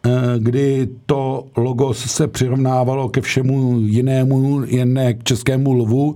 [0.05, 6.15] eh, kdy to logo se přirovnávalo ke všemu jinému, jen ne k českému lovu,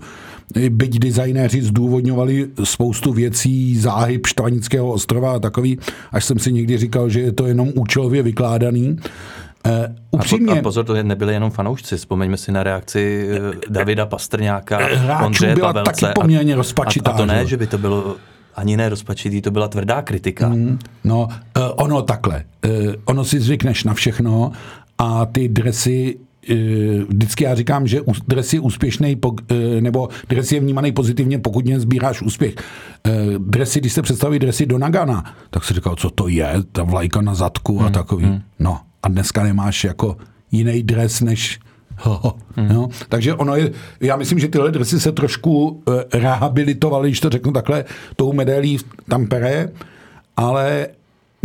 [0.69, 5.79] byť designéři zdůvodňovali spoustu věcí, záhyb Štvanického ostrova a takový,
[6.11, 8.97] až jsem si někdy říkal, že je to jenom účelově vykládaný.
[9.65, 9.71] Uh,
[10.11, 11.97] upřímně, a, po, a pozor, to nebyli jenom fanoušci.
[11.97, 14.79] Vzpomeňme si na reakci eh, Davida Pastrňáka,
[15.25, 16.05] Ondřeje byla Pavelce.
[16.05, 17.11] taky poměrně rozpačitá.
[17.11, 18.15] A, a to ne, že by to bylo
[18.55, 20.49] ani ne rozpačitý, to byla tvrdá kritika.
[20.49, 21.27] Mm, no,
[21.57, 22.43] uh, ono takhle.
[22.65, 24.51] Uh, ono si zvykneš na všechno
[24.97, 26.34] a ty dresy Eh,
[27.07, 29.17] vždycky já říkám, že dres je úspěšný,
[29.51, 32.55] eh, nebo dres je vnímaný pozitivně, pokud mě sbíráš úspěch.
[33.07, 36.83] Eh, dresy, když se představí dresy do Nagana, tak si říkal, co to je, ta
[36.83, 38.25] vlajka na zadku a hmm, takový.
[38.25, 38.41] Hmm.
[38.59, 40.17] No a dneska nemáš jako
[40.51, 41.59] jiný dres, než
[42.01, 42.67] Ho, hmm.
[42.69, 42.89] no.
[43.09, 47.85] Takže ono je, já myslím, že tyhle dresy se trošku rehabilitovaly, když to řeknu takhle,
[48.15, 49.69] tou medailí v Tampere,
[50.37, 50.87] ale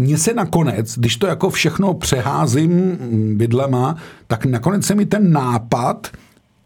[0.00, 2.98] mně se nakonec, když to jako všechno přeházím
[3.36, 6.08] bydlema, tak nakonec se mi ten nápad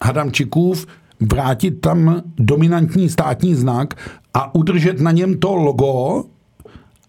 [0.04, 0.86] Hadamčikův
[1.20, 3.94] vrátit tam dominantní státní znak
[4.34, 6.24] a udržet na něm to logo,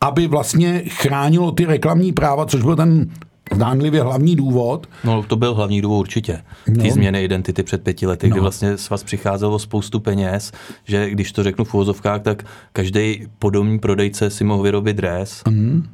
[0.02, 3.10] aby vlastně chránilo ty reklamní práva, což byl ten
[3.54, 4.88] zdánlivě hlavní důvod.
[5.04, 6.42] No to byl hlavní důvod určitě.
[6.66, 6.92] Ty no.
[6.92, 8.34] změny identity před pěti lety, no.
[8.34, 10.52] kdy vlastně s vás přicházelo spoustu peněz,
[10.84, 15.88] že když to řeknu v úvozovkách, tak každý podomní prodejce si mohl vyrobit dres, mm.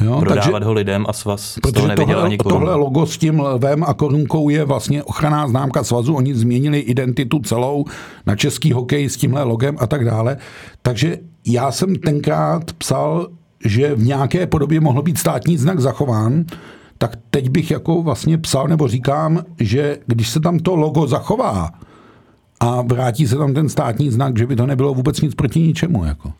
[0.00, 2.60] Jo, prodávat takže, ho lidem a svaz z toho neviděl tohle, ani korunu.
[2.60, 6.14] Tohle logo s tím lvem a korunkou je vlastně ochranná známka svazu.
[6.14, 7.84] Oni změnili identitu celou
[8.26, 10.36] na český hokej s tímhle logem a tak dále.
[10.82, 13.28] Takže já jsem tenkrát psal,
[13.64, 16.44] že v nějaké podobě mohl být státní znak zachován,
[16.98, 21.70] tak teď bych jako vlastně psal nebo říkám, že když se tam to logo zachová
[22.60, 26.04] a vrátí se tam ten státní znak, že by to nebylo vůbec nic proti ničemu.
[26.04, 26.32] Jako.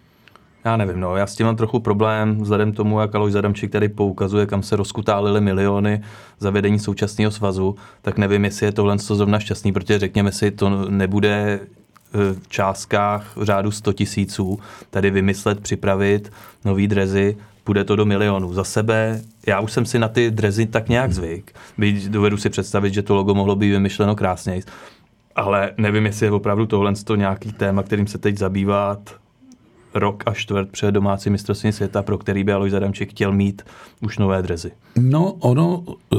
[0.64, 3.88] Já nevím, no, já s tím mám trochu problém, vzhledem tomu, jak Alois Adamčík tady
[3.88, 6.03] poukazuje, kam se rozkutálily miliony
[6.38, 10.90] za vedení současného svazu, tak nevím, jestli je tohle zrovna šťastný, protože řekněme si, to
[10.90, 11.61] nebude e,
[12.35, 14.59] v částkách řádu 100 tisíců
[14.90, 16.33] tady vymyslet, připravit
[16.64, 18.53] nový drezy, bude to do milionů.
[18.53, 21.55] Za sebe, já už jsem si na ty drezy tak nějak zvyk.
[21.79, 24.62] Byť dovedu si představit, že to logo mohlo být vymyšleno krásněji,
[25.37, 29.20] ale nevím, jestli je opravdu tohle nějaký téma, kterým se teď zabývat
[29.94, 33.62] rok a čtvrt před domácí mistrovství světa, pro který by Alois Adamčík chtěl mít
[34.03, 34.70] už nové drezy.
[34.96, 36.16] No, ono, eh,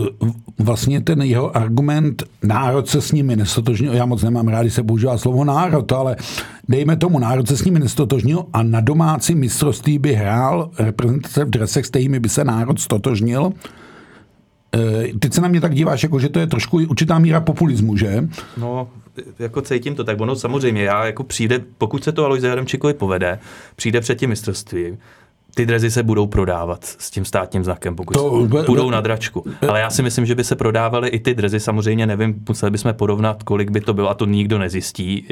[0.59, 5.17] vlastně ten jeho argument, národ se s nimi nestotožnil, já moc nemám rádi se používá
[5.17, 6.15] slovo národ, ale
[6.69, 11.49] dejme tomu, národ se s nimi nestotožnil a na domácí mistrovství by hrál reprezentace v
[11.49, 13.53] dresech, s kterými by se národ stotožnil,
[14.75, 17.97] eh, Teď se na mě tak díváš, jako že to je trošku určitá míra populismu,
[17.97, 18.27] že?
[18.57, 18.87] No,
[19.39, 20.21] jako cítím to tak.
[20.21, 23.39] Ono samozřejmě, já jako přijde, pokud se to Alojze Adamčíkovi povede,
[23.75, 24.97] přijde před tím mistrovstvím,
[25.55, 29.43] ty drezy se budou prodávat s tím státním znakem, pokud To- to, budou na dračku.
[29.69, 32.93] Ale já si myslím, že by se prodávaly i ty drezy, samozřejmě nevím, museli bychom
[32.93, 35.25] porovnat, kolik by to bylo, a to nikdo nezjistí,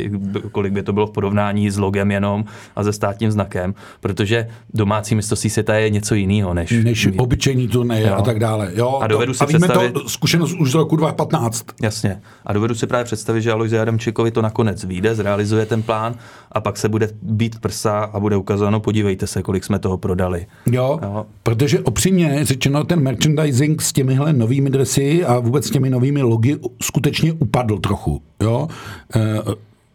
[0.51, 5.15] kolik by to bylo v porovnání s logem jenom a se státním znakem, protože domácí
[5.15, 8.15] mistrovství světa je něco jiného, než, než obyčejný turnaje Jo.
[8.17, 8.71] a tak dále.
[8.75, 11.65] Jo, A dovedu to, si a víme představit- to zkušenost už z roku 2015.
[11.81, 12.21] Jasně.
[12.45, 16.15] A dovedu si právě představit, že Alojze Adamčíkovi to nakonec vyjde, zrealizuje ten plán
[16.51, 20.45] a pak se bude být prsa a bude ukázáno, podívejte se, kolik jsme toho prodali.
[20.71, 21.25] Jo, Jo.
[21.43, 26.57] protože opřímně řečeno, ten merchandising s těmihle novými dresy a vůbec s těmi novými logy
[26.81, 28.21] skutečně upadl trochu.
[28.41, 28.67] Jo?
[29.15, 29.39] Eh,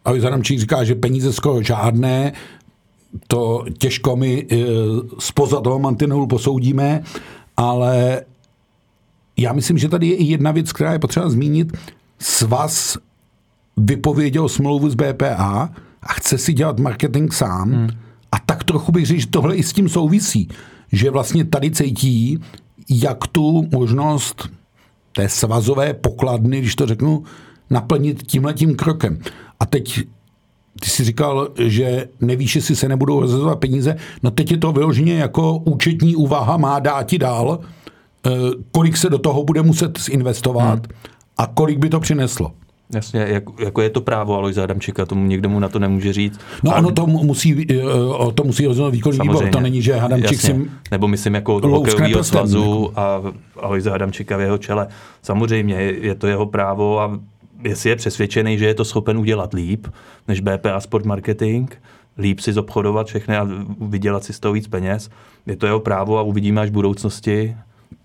[0.05, 2.33] A Adamčík říká, že peníze skoro žádné,
[3.27, 4.55] to těžko my eh,
[5.19, 7.03] spoza toho mantinelu posoudíme,
[7.57, 8.21] ale
[9.37, 11.77] já myslím, že tady je i jedna věc, která je potřeba zmínit.
[12.19, 12.97] Svaz
[13.77, 15.69] vypověděl smlouvu s BPA
[16.03, 17.71] a chce si dělat marketing sám.
[17.71, 17.89] Hmm.
[18.65, 20.49] Trochu bych řekl, že tohle i s tím souvisí.
[20.91, 22.39] Že vlastně tady cítí,
[22.89, 24.49] jak tu možnost
[25.11, 27.23] té svazové pokladny, když to řeknu,
[27.69, 29.19] naplnit tímhletím krokem.
[29.59, 29.99] A teď
[30.79, 33.95] ty jsi říkal, že nevíš, jestli se nebudou rozhazovat peníze.
[34.23, 37.59] No teď je to vyloženě jako účetní úvaha, má dát ti dál,
[38.25, 38.29] eh,
[38.71, 40.97] kolik se do toho bude muset zinvestovat hmm.
[41.37, 42.51] a kolik by to přineslo.
[42.93, 46.39] Jasně, jak, jako je to právo Alojza Adamčíka, tomu nikdo mu na to nemůže říct.
[46.63, 47.81] No a ono to mu- musí, eh,
[48.35, 49.49] to musí rozhodnout výkonný výbor.
[49.49, 50.53] To není, že Hadamčík Jasně.
[50.53, 50.69] si...
[50.91, 52.23] Nebo myslím jako hokejového prstem, jako.
[52.23, 53.21] svazu a
[53.59, 54.87] Alojza Adamčíka v jeho čele.
[55.21, 57.19] Samozřejmě je je to jeho právo a
[57.63, 59.87] jestli je přesvědčený, že je to schopen udělat líp
[60.27, 61.71] než BPA Sport Marketing,
[62.17, 63.47] líp si zobchodovat všechny a
[63.81, 65.09] vydělat si z toho víc peněz,
[65.45, 67.55] je to jeho právo a uvidíme až v budoucnosti,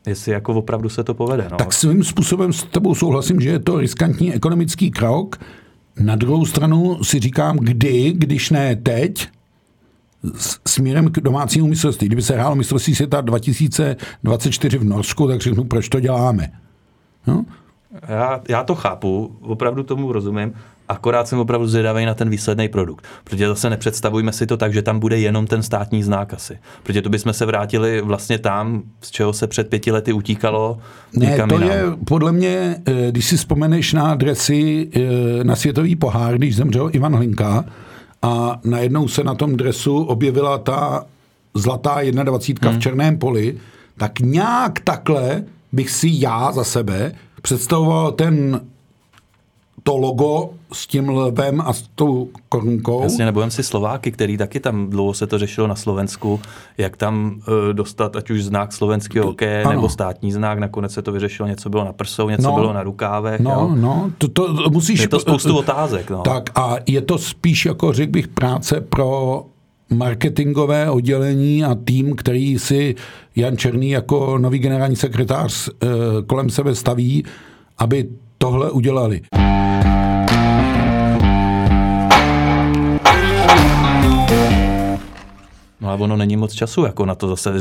[0.06, 1.48] jestli jako opravdu se to povede.
[1.50, 1.56] No.
[1.56, 5.36] Tak svým způsobem s tebou souhlasím, že je to riskantní ekonomický krok.
[6.00, 9.28] Na druhou stranu si říkám, kdy, když ne teď,
[10.68, 12.06] směrem k domácímu mistrovství.
[12.06, 16.52] Kdyby se hrálo mistrovství světa 2024 v Norsku, tak řeknu, proč to děláme.
[17.26, 17.44] No?
[18.08, 20.54] Já, já to chápu, opravdu tomu rozumím,
[20.88, 23.06] akorát jsem opravdu zvědavý na ten výsledný produkt.
[23.24, 26.58] Protože zase nepředstavujme si to tak, že tam bude jenom ten státní znak asi.
[26.82, 30.78] Protože to bychom se vrátili vlastně tam, z čeho se před pěti lety utíkalo.
[31.16, 36.38] Ne, to je podle mě, eh, když si vzpomeneš na dresy eh, na světový pohár,
[36.38, 37.64] když zemřel Ivan Hlinka
[38.22, 41.04] a najednou se na tom dresu objevila ta
[41.54, 42.78] zlatá 21 hmm.
[42.78, 43.56] v černém poli,
[43.96, 48.60] tak nějak takhle bych si já za sebe představoval ten
[49.82, 53.02] to logo s tím lvem a s tou korunkou.
[53.02, 56.40] Jasně, nebudem si Slováky, který taky tam dlouho se to řešilo na Slovensku,
[56.78, 61.12] jak tam uh, dostat ať už znak slovenského hokeje nebo státní znak, nakonec se to
[61.12, 62.54] vyřešilo, něco bylo na prsou, něco No.
[62.54, 63.40] bylo na rukávech.
[63.40, 63.72] No, jo.
[63.76, 65.00] no, to, to, to musíš...
[65.00, 66.10] Je to spoustu otázek.
[66.10, 66.20] No.
[66.22, 69.44] Tak a je to spíš, jako řekl bych, práce pro
[69.90, 72.94] marketingové oddělení a tým, který si
[73.36, 75.86] Jan Černý jako nový generální sekretář eh,
[76.26, 77.24] kolem sebe staví,
[77.78, 79.20] aby tohle udělali.
[85.80, 87.52] No ale ono není moc času jako na to zase,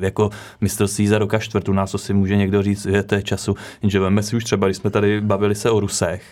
[0.00, 3.54] jako mistrovství za roka čtvrtu nás asi může někdo říct, že to je času.
[3.82, 6.22] Jenže veme si už třeba, když jsme tady bavili se o Rusech,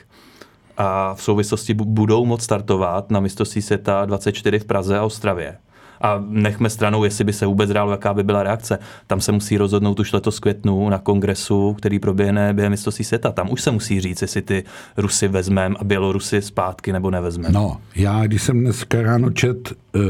[0.78, 5.56] a v souvislosti bu- budou moc startovat na mistrovství světa 24 v Praze a Ostravě.
[6.00, 8.78] A nechme stranou, jestli by se vůbec hrálo, jaká by byla reakce.
[9.06, 13.30] Tam se musí rozhodnout už letos květnu na kongresu, který proběhne během mistrovství světa.
[13.32, 14.64] Tam už se musí říct, jestli ty
[14.96, 17.52] Rusy vezmeme a Bělorusy zpátky nebo nevezmeme.
[17.54, 20.02] No, já, když jsem dneska ráno čet uh,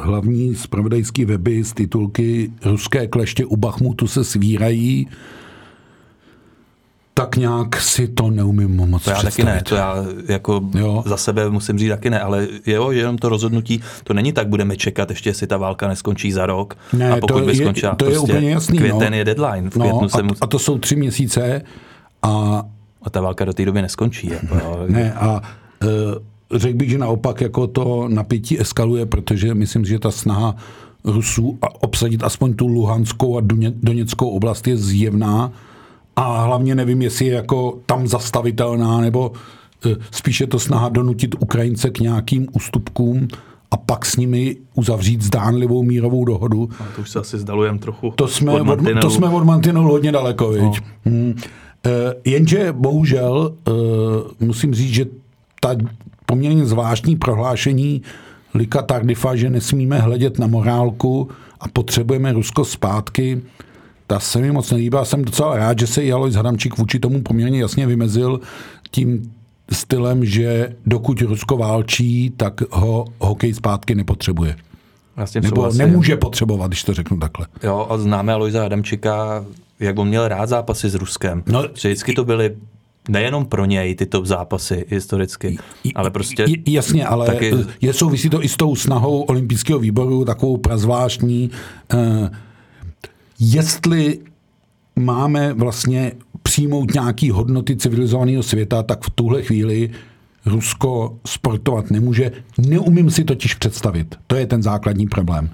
[0.00, 5.08] hlavní spravodajský weby z titulky Ruské kleště u Bachmutu se svírají,
[7.18, 9.54] tak nějak si to neumím moc To já taky představit.
[9.54, 9.94] ne, to já
[10.28, 11.02] jako Jo.
[11.06, 14.76] za sebe musím říct taky ne, ale jo, jenom to rozhodnutí, to není tak, budeme
[14.76, 16.76] čekat ještě, jestli ta válka neskončí za rok.
[16.92, 19.16] Ne, a pokud to by je- skončila, to je prostě úplně jasný, Květen no.
[19.16, 21.62] je deadline, v No, květnu se a, mu, a to jsou tři měsíce
[22.22, 22.62] a
[23.02, 24.28] a ta válka do té doby neskončí.
[24.32, 24.84] Jako, jo.
[24.88, 25.42] Ne, a
[26.52, 30.56] e, řekl bych, že naopak jako to napětí eskaluje, protože myslím, že ta snaha
[31.04, 35.52] Rusů a obsadit aspoň tu Luhanskou a Doně- Doněckou oblast je zjevná
[36.18, 39.32] a hlavně nevím, jestli je jako tam zastavitelná, nebo
[39.86, 43.28] e, spíše to snaha donutit Ukrajince k nějakým ústupkům
[43.70, 46.68] a pak s nimi uzavřít zdánlivou mírovou dohodu.
[46.80, 49.00] A to už se asi zdalujeme trochu To jsme od od, mantinelu.
[49.00, 50.62] to jsme od mantinelu hodně daleko, viď?
[50.62, 50.72] No.
[51.04, 51.34] Hmm.
[51.86, 55.04] E, jenže bohužel e, musím říct, že
[55.60, 55.76] ta
[56.26, 58.02] poměrně zvláštní prohlášení
[58.54, 61.28] Lika Tardifa, že nesmíme hledět na morálku
[61.60, 63.40] a potřebujeme Rusko zpátky,
[64.08, 65.04] ta se mi moc nelíbila.
[65.04, 68.40] Jsem docela rád, že se i Alois Hadamčík vůči tomu poměrně jasně vymezil
[68.90, 69.32] tím
[69.72, 74.56] stylem, že dokud Rusko válčí, tak ho hokej zpátky nepotřebuje.
[75.32, 75.78] Tím Nebo souhlasím.
[75.78, 77.46] nemůže potřebovat, když to řeknu takhle.
[77.62, 79.44] Jo, a známe Aloisa Adamčika,
[79.80, 81.42] jak on měl rád zápasy s Ruskem.
[81.46, 82.56] No, že vždycky to byly
[83.08, 85.58] nejenom pro něj ty top zápasy historicky,
[85.94, 87.64] ale prostě Jasně, ale taky- taky...
[87.80, 91.50] je souvisí to i s tou snahou olympijského výboru, takovou prazvláštní.
[91.94, 92.30] Eh,
[93.40, 94.18] jestli
[94.96, 96.12] máme vlastně
[96.42, 99.90] přijmout nějaký hodnoty civilizovaného světa, tak v tuhle chvíli
[100.46, 102.32] Rusko sportovat nemůže.
[102.58, 104.16] Neumím si totiž představit.
[104.26, 105.50] To je ten základní problém.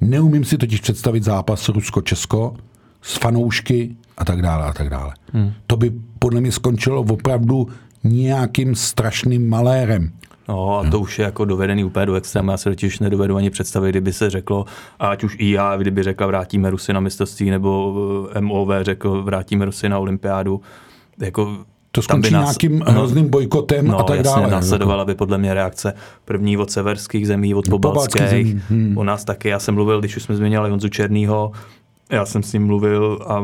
[0.00, 2.56] Neumím si totiž představit zápas Rusko-Česko
[3.02, 5.14] s fanoušky a tak dále a tak dále.
[5.32, 5.52] Hmm.
[5.66, 7.68] To by podle mě skončilo opravdu
[8.04, 10.12] nějakým strašným malérem.
[10.48, 12.50] No a to už je jako dovedený úplně do extrému.
[12.50, 14.64] Já se totiž nedovedu ani představit, kdyby se řeklo,
[14.98, 17.94] a ať už IA, kdyby řekla vrátíme Rusy na mistrovství, nebo
[18.34, 20.60] eh, MOV řekl vrátíme Rusy na olympiádu.
[21.20, 21.58] Jako,
[21.90, 24.52] To skončí nějakým hrozným bojkotem no, a tak jasně, dále.
[24.52, 28.48] následovala by podle mě reakce první od severských zemí, od pobaltských pobaltských.
[28.48, 28.98] zemí, hmm.
[28.98, 31.52] U nás taky, já jsem mluvil, když už jsme změnili Honzu Černýho,
[32.10, 33.42] já jsem s ním mluvil a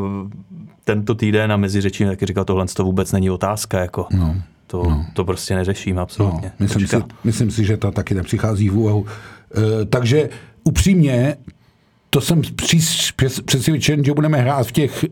[0.85, 3.81] tento týden na meziřečí mi taky říkal, tohle to vůbec není otázka.
[3.81, 4.07] Jako.
[4.11, 4.37] No,
[4.71, 5.07] To, no.
[5.13, 6.53] to prostě neřeším No, absolutně.
[6.59, 9.07] myslím, si, myslím si, že to taky nepřichází v úvahu.
[9.07, 10.29] E, takže
[10.65, 11.37] upřímně,
[12.11, 15.05] to jsem přís- přes- přesvědčen, že budeme hrát v těch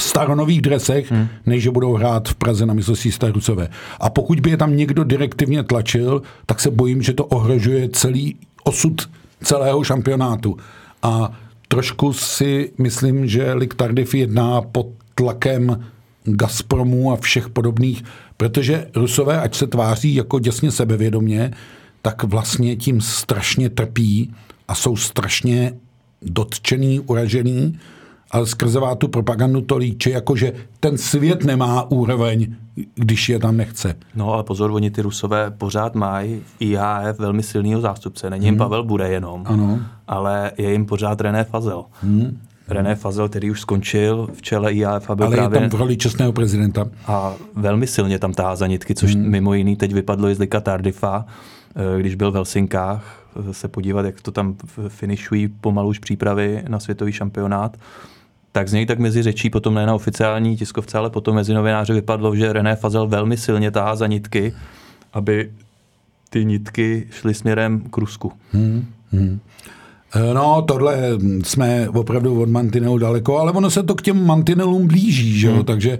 [0.00, 1.28] staronových dresech, hmm.
[1.46, 3.68] než že budou hrát v Praze na mistrovství Starusové.
[4.00, 8.36] A pokud by je tam někdo direktivně tlačil, tak se bojím, že to ohrožuje celý
[8.64, 9.10] osud
[9.42, 10.56] celého šampionátu.
[11.02, 11.32] A
[11.68, 15.84] trošku si myslím, že Lik Tardif jedná pod tlakem
[16.24, 18.02] Gazpromu a všech podobných,
[18.40, 21.50] protože Rusové, ať se tváří jako děsně sebevědomě,
[22.02, 24.34] tak vlastně tím strašně trpí
[24.68, 25.72] a jsou strašně
[26.22, 27.78] dotčený, uražený,
[28.30, 32.54] ale skrzevá tu propagandu to líče, jako že ten svět nemá úroveň,
[32.94, 33.96] když je tam nechce.
[34.14, 38.30] No ale pozor, oni ty Rusové pořád mají v IHF velmi silného zástupce.
[38.30, 39.80] Není jim Pavel Bude jenom, Ano.
[40.08, 41.84] ale je jim pořád René Fazel.
[42.02, 42.40] Hmm.
[42.70, 45.74] René Fazel, který už skončil v čele IHF a byl Ale je právě tam v
[45.74, 46.88] roli čestného prezidenta.
[47.06, 49.30] a velmi silně tam tahá za nitky, což hmm.
[49.30, 51.26] mimo jiný teď vypadlo i z Lika Tardifa,
[51.76, 54.56] eh, když byl v Helsinkách eh, se podívat, jak to tam
[54.88, 57.76] finišují pomalu už přípravy na světový šampionát.
[58.52, 61.92] Tak z něj tak mezi řečí, potom ne na oficiální tiskovce, ale potom mezi novináři
[61.92, 64.54] vypadlo, že René Fazel velmi silně tahá za nitky,
[65.12, 65.50] aby
[66.30, 68.32] ty nitky šly směrem k Rusku.
[68.54, 69.38] Eh,
[70.34, 70.98] No, tohle
[71.44, 75.62] jsme opravdu od mantinelu daleko, ale ono se to k těm mantinelům blíží, že jo?
[75.62, 75.98] takže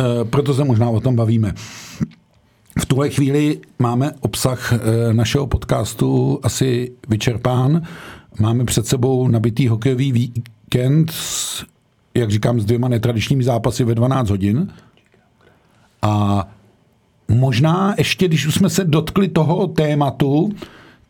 [0.00, 1.54] eh, proto se možná o tom bavíme.
[2.78, 4.78] V tuhle chvíli máme obsah eh,
[5.14, 7.82] našeho podcastu asi vyčerpán.
[8.40, 11.64] Máme před sebou nabitý hokejový víkend, s,
[12.14, 14.68] jak říkám, s dvěma netradičními zápasy ve 12 hodin.
[16.02, 16.48] A
[17.28, 20.52] možná ještě, když už jsme se dotkli toho tématu,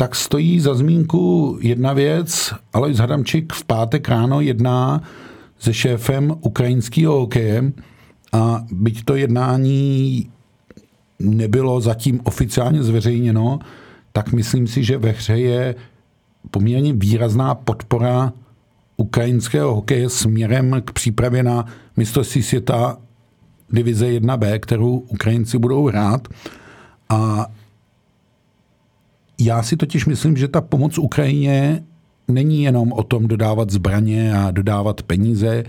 [0.03, 2.55] tak stojí za zmínku jedna věc.
[2.73, 5.03] Alois Hadamčík v pátek ráno jedná
[5.59, 7.73] se šéfem ukrajinského hokeje
[8.33, 10.29] a byť to jednání
[11.19, 13.59] nebylo zatím oficiálně zveřejněno,
[14.13, 15.75] tak myslím si, že ve hře je
[16.51, 18.33] poměrně výrazná podpora
[18.97, 22.99] ukrajinského hokeje směrem k přípravě na mistrovství světa
[23.71, 26.29] divize 1B, kterou Ukrajinci budou hrát.
[27.09, 27.47] A
[29.41, 31.85] já si totiž myslím, že ta pomoc Ukrajině
[32.29, 35.65] není jenom o tom dodávat zbraně a dodávat peníze,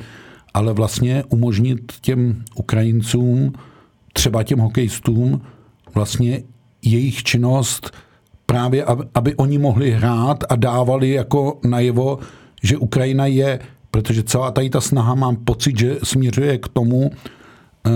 [0.54, 3.54] ale vlastně umožnit těm Ukrajincům,
[4.14, 5.42] třeba těm hokejistům,
[5.96, 6.44] vlastně
[6.82, 7.92] jejich činnost
[8.46, 12.20] právě, aby, aby oni mohli hrát a dávali jako najevo,
[12.64, 13.60] že Ukrajina je,
[13.92, 17.12] protože celá tady ta snaha mám pocit, že směřuje k tomu,
[17.88, 17.92] eh,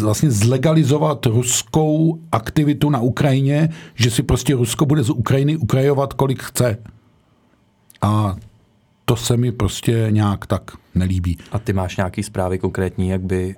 [0.00, 6.42] vlastně zlegalizovat ruskou aktivitu na Ukrajině, že si prostě Rusko bude z Ukrajiny ukrajovat, kolik
[6.42, 6.78] chce.
[8.02, 8.36] A
[9.04, 11.38] to se mi prostě nějak tak nelíbí.
[11.52, 13.56] A ty máš nějaký zprávy konkrétní, jak by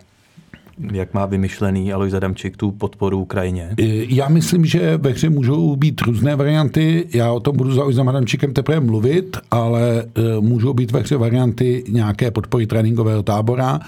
[0.93, 3.74] jak má vymyšlený Alois Adamčík tu podporu Ukrajině?
[4.09, 7.09] Já myslím, že ve hře můžou být různé varianty.
[7.14, 11.16] Já o tom budu za Ojzem Adamčíkem teprve mluvit, ale e, můžou být ve hře
[11.16, 13.81] varianty nějaké podpory tréninkového tábora,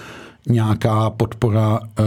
[0.48, 2.02] nějaká podpora e,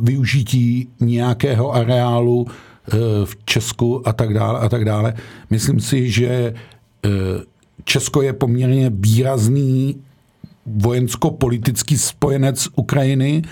[0.00, 2.96] využití nějakého areálu e,
[3.26, 5.14] v Česku a tak dále a tak dále.
[5.50, 6.54] Myslím si, že e,
[7.84, 9.96] Česko je poměrně výrazný
[10.66, 13.42] vojensko-politický spojenec Ukrajiny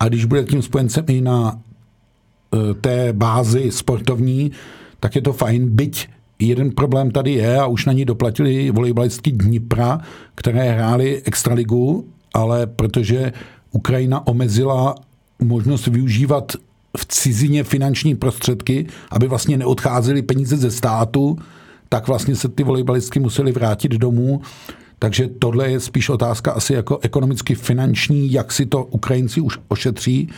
[0.00, 1.60] a když bude tím spojencem i na
[2.80, 4.52] té bázi sportovní,
[5.00, 6.08] tak je to fajn, byť
[6.38, 10.00] jeden problém tady je a už na ní doplatili volejbalistky Dnipra,
[10.34, 13.32] které hrály extraligu, ale protože
[13.72, 14.94] Ukrajina omezila
[15.42, 16.52] možnost využívat
[16.96, 21.38] v cizině finanční prostředky, aby vlastně neodcházely peníze ze státu,
[21.88, 24.40] tak vlastně se ty volejbalistky museli vrátit domů.
[24.98, 30.28] Takže tohle je spíš otázka asi jako ekonomicky finanční, jak si to Ukrajinci už ošetří,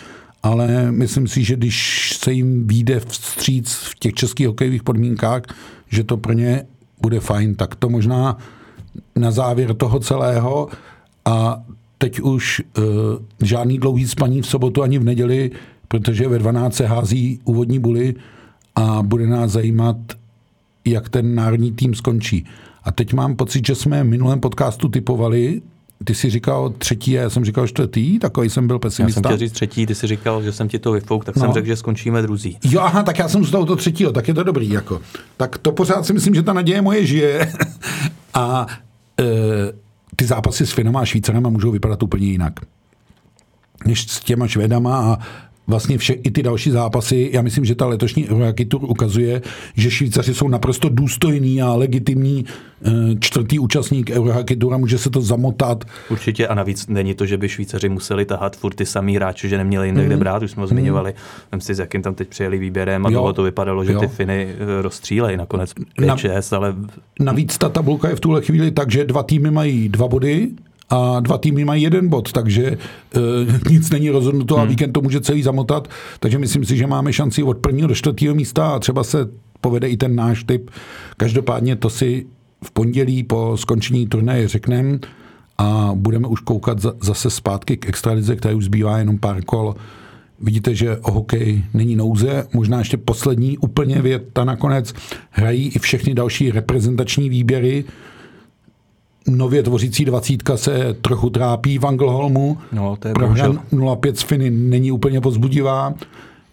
[0.42, 5.42] ale myslím si, že když se jim vyjde vstříc v těch českých hokejových podmínkách,
[5.88, 6.66] že to pro ně
[7.00, 7.54] bude fajn.
[7.54, 8.36] Tak to možná
[9.16, 10.68] na závěr toho celého
[11.24, 11.62] a
[12.00, 12.84] teď už uh,
[13.42, 15.50] žádný dlouhý spaní v sobotu ani v neděli,
[15.88, 18.14] protože ve 12 se hází úvodní buly
[18.76, 19.96] a bude nás zajímat,
[20.84, 22.46] jak ten národní tým skončí.
[22.84, 25.62] A teď mám pocit, že jsme v minulém podcastu typovali,
[26.04, 29.18] ty jsi říkal třetí já jsem říkal čtvrtý, takový jsem byl pesimista.
[29.18, 31.40] Já jsem chtěl říct třetí, ty jsi říkal, že jsem ti to vyfouk, tak no.
[31.40, 32.58] jsem řekl, že skončíme druzí.
[32.64, 34.70] Jo, aha, tak já jsem z toho třetího, tak je to dobrý.
[34.70, 35.00] Jako.
[35.36, 37.52] Tak to pořád si myslím, že ta naděje moje žije.
[38.34, 38.66] a
[39.20, 39.24] e,
[40.20, 42.52] ty zápasy s Finama a Švýcarama můžou vypadat úplně jinak.
[43.86, 45.18] Než s těma Švédama a
[45.70, 47.30] vlastně vše, i ty další zápasy.
[47.32, 49.42] Já myslím, že ta letošní Eurohockey Tour ukazuje,
[49.74, 52.44] že Švýcaři jsou naprosto důstojný a legitimní
[52.84, 52.90] eh,
[53.20, 55.84] čtvrtý účastník Eurohockey Tour a může se to zamotat.
[56.10, 59.58] Určitě a navíc není to, že by Švýcaři museli tahat furt ty samý hráči, že
[59.58, 60.06] neměli jinde mm.
[60.06, 60.20] kde mhm.
[60.20, 60.76] brát, už jsme ho mhm.
[60.76, 61.14] zmiňovali.
[61.52, 63.32] Vem si, s jakým tam teď přijeli výběrem a jo.
[63.32, 64.00] to vypadalo, že jo.
[64.00, 66.74] ty Finy eh, rozstřílejí nakonec 5-6, ale...
[67.20, 70.48] Navíc ta tabulka je v tuhle chvíli tak, že dva týmy mají dva body,
[70.90, 72.78] a dva týmy mají jeden bod, takže e,
[73.70, 74.68] nic není rozhodnuto a hmm.
[74.68, 75.88] víkend to může celý zamotat,
[76.20, 79.28] takže myslím si, že máme šanci od prvního do čtvrtého místa a třeba se
[79.60, 80.70] povede i ten náš typ.
[81.16, 82.26] Každopádně to si
[82.64, 84.98] v pondělí po skončení turnaje řekneme
[85.58, 89.74] a budeme už koukat za, zase zpátky k extralize, které už zbývá jenom pár kol.
[90.40, 92.46] Vidíte, že o hokej není nouze.
[92.52, 94.94] Možná ještě poslední úplně věta nakonec.
[95.30, 97.84] Hrají i všechny další reprezentační výběry
[99.36, 102.58] nově tvořící dvacítka se trochu trápí v Anglholmu.
[102.72, 105.94] No, to je Prohra 0,5 z Finy není úplně pozbudivá.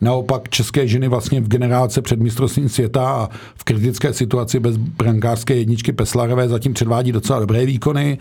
[0.01, 5.55] Naopak české ženy vlastně v generálce před mistrovstvím světa a v kritické situaci bez brankářské
[5.55, 8.17] jedničky Peslarové zatím předvádí docela dobré výkony.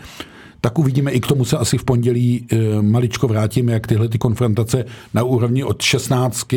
[0.61, 4.17] Tak uvidíme, i k tomu se asi v pondělí e, maličko vrátíme, jak tyhle ty
[4.17, 6.47] konfrontace na úrovni od 16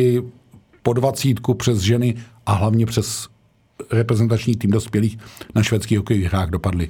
[0.83, 3.27] po 20 přes ženy a hlavně přes
[3.91, 5.17] reprezentační tým dospělých
[5.55, 6.89] na švédských hokejových hrách dopadly.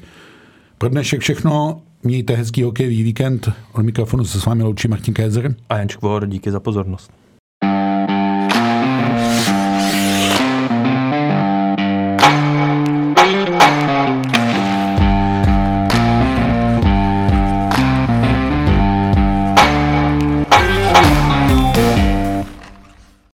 [0.82, 1.82] Pro dnešek všechno.
[2.03, 3.49] Mějte hezký hokejový víkend.
[3.73, 5.55] Od mikrofonu se s vámi loučí Martin Kézer.
[5.69, 7.11] A Jan Čkvor, díky za pozornost.